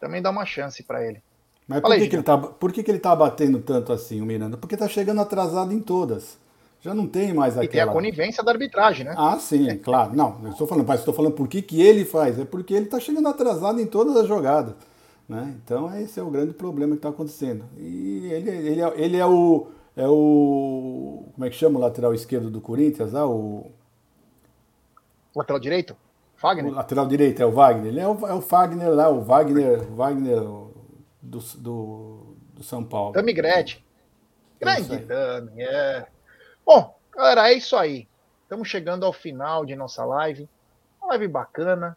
[0.00, 1.22] também dá uma chance para ele.
[1.66, 4.26] Mas por, que, que, ele tá, por que, que ele tá batendo tanto assim, o
[4.26, 4.56] Miranda?
[4.56, 6.38] Porque tá chegando atrasado em todas.
[6.80, 7.64] Já não tem mais aquela...
[7.64, 9.14] E tem a conivência da arbitragem, né?
[9.16, 10.14] Ah, sim, claro.
[10.14, 12.38] Não, eu estou falando, mas estou falando por que, que ele faz.
[12.38, 14.74] É porque ele está chegando atrasado em todas as jogadas.
[15.28, 15.54] Né?
[15.64, 17.64] Então esse é o grande problema que está acontecendo.
[17.78, 19.68] E ele, ele, é, ele é o...
[19.94, 21.26] É o.
[21.34, 23.14] Como é que chama o lateral esquerdo do Corinthians?
[23.14, 23.70] Ah, o.
[25.34, 25.96] Lateral direito?
[26.36, 26.72] Fagner?
[26.72, 27.86] O lateral direito é o Wagner.
[27.86, 29.80] Ele é o, é o Fagner lá, o Wagner.
[29.92, 30.40] Wagner
[31.22, 33.12] do, do, do São Paulo.
[33.12, 33.82] Tami Gretchen.
[34.60, 36.06] Grande Tami, é.
[36.66, 38.08] Bom, galera, é isso aí.
[38.42, 40.48] Estamos chegando ao final de nossa live.
[41.00, 41.96] Uma live bacana,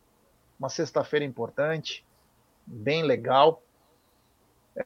[0.59, 2.05] uma sexta-feira importante,
[2.65, 3.61] bem legal.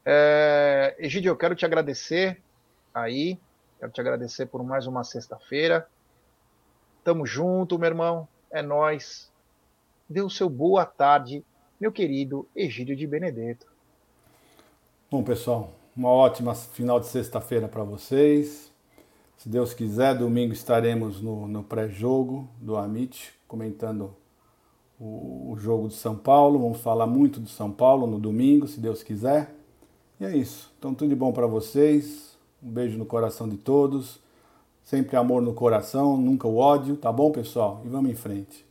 [0.05, 2.41] É, Egídio, eu quero te agradecer
[2.93, 3.39] aí,
[3.79, 5.87] quero te agradecer por mais uma sexta-feira.
[7.03, 9.31] Tamo junto, meu irmão, é nós.
[10.09, 11.43] Dê o seu boa tarde,
[11.79, 13.67] meu querido Egídio de Benedetto.
[15.09, 18.71] Bom, pessoal, uma ótima final de sexta-feira para vocês.
[19.37, 24.15] Se Deus quiser, domingo estaremos no, no pré-jogo do Amit, comentando
[24.99, 26.59] o, o, jogo de São Paulo.
[26.59, 29.55] Vamos falar muito de São Paulo no domingo, se Deus quiser.
[30.19, 30.73] E é isso.
[30.77, 32.37] Então, tudo de bom para vocês.
[32.61, 34.19] Um beijo no coração de todos.
[34.89, 37.79] Sempre amor no coração, nunca o ódio, tá bom, pessoal?
[37.85, 38.65] E vamos em frente.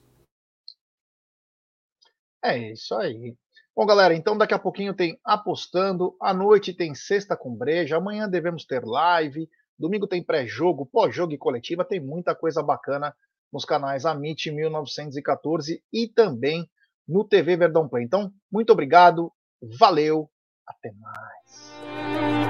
[2.43, 3.37] É isso aí.
[3.73, 8.29] Bom, galera, então daqui a pouquinho tem apostando, à noite tem sexta com breja, amanhã
[8.29, 9.49] devemos ter live,
[9.79, 13.15] domingo tem pré-jogo, pós-jogo e coletiva, tem muita coisa bacana
[13.53, 16.69] nos canais Amit 1914 e também
[17.07, 18.03] no TV Verdão Play.
[18.03, 19.33] Então, muito obrigado,
[19.79, 20.29] valeu,
[20.67, 22.48] até mais.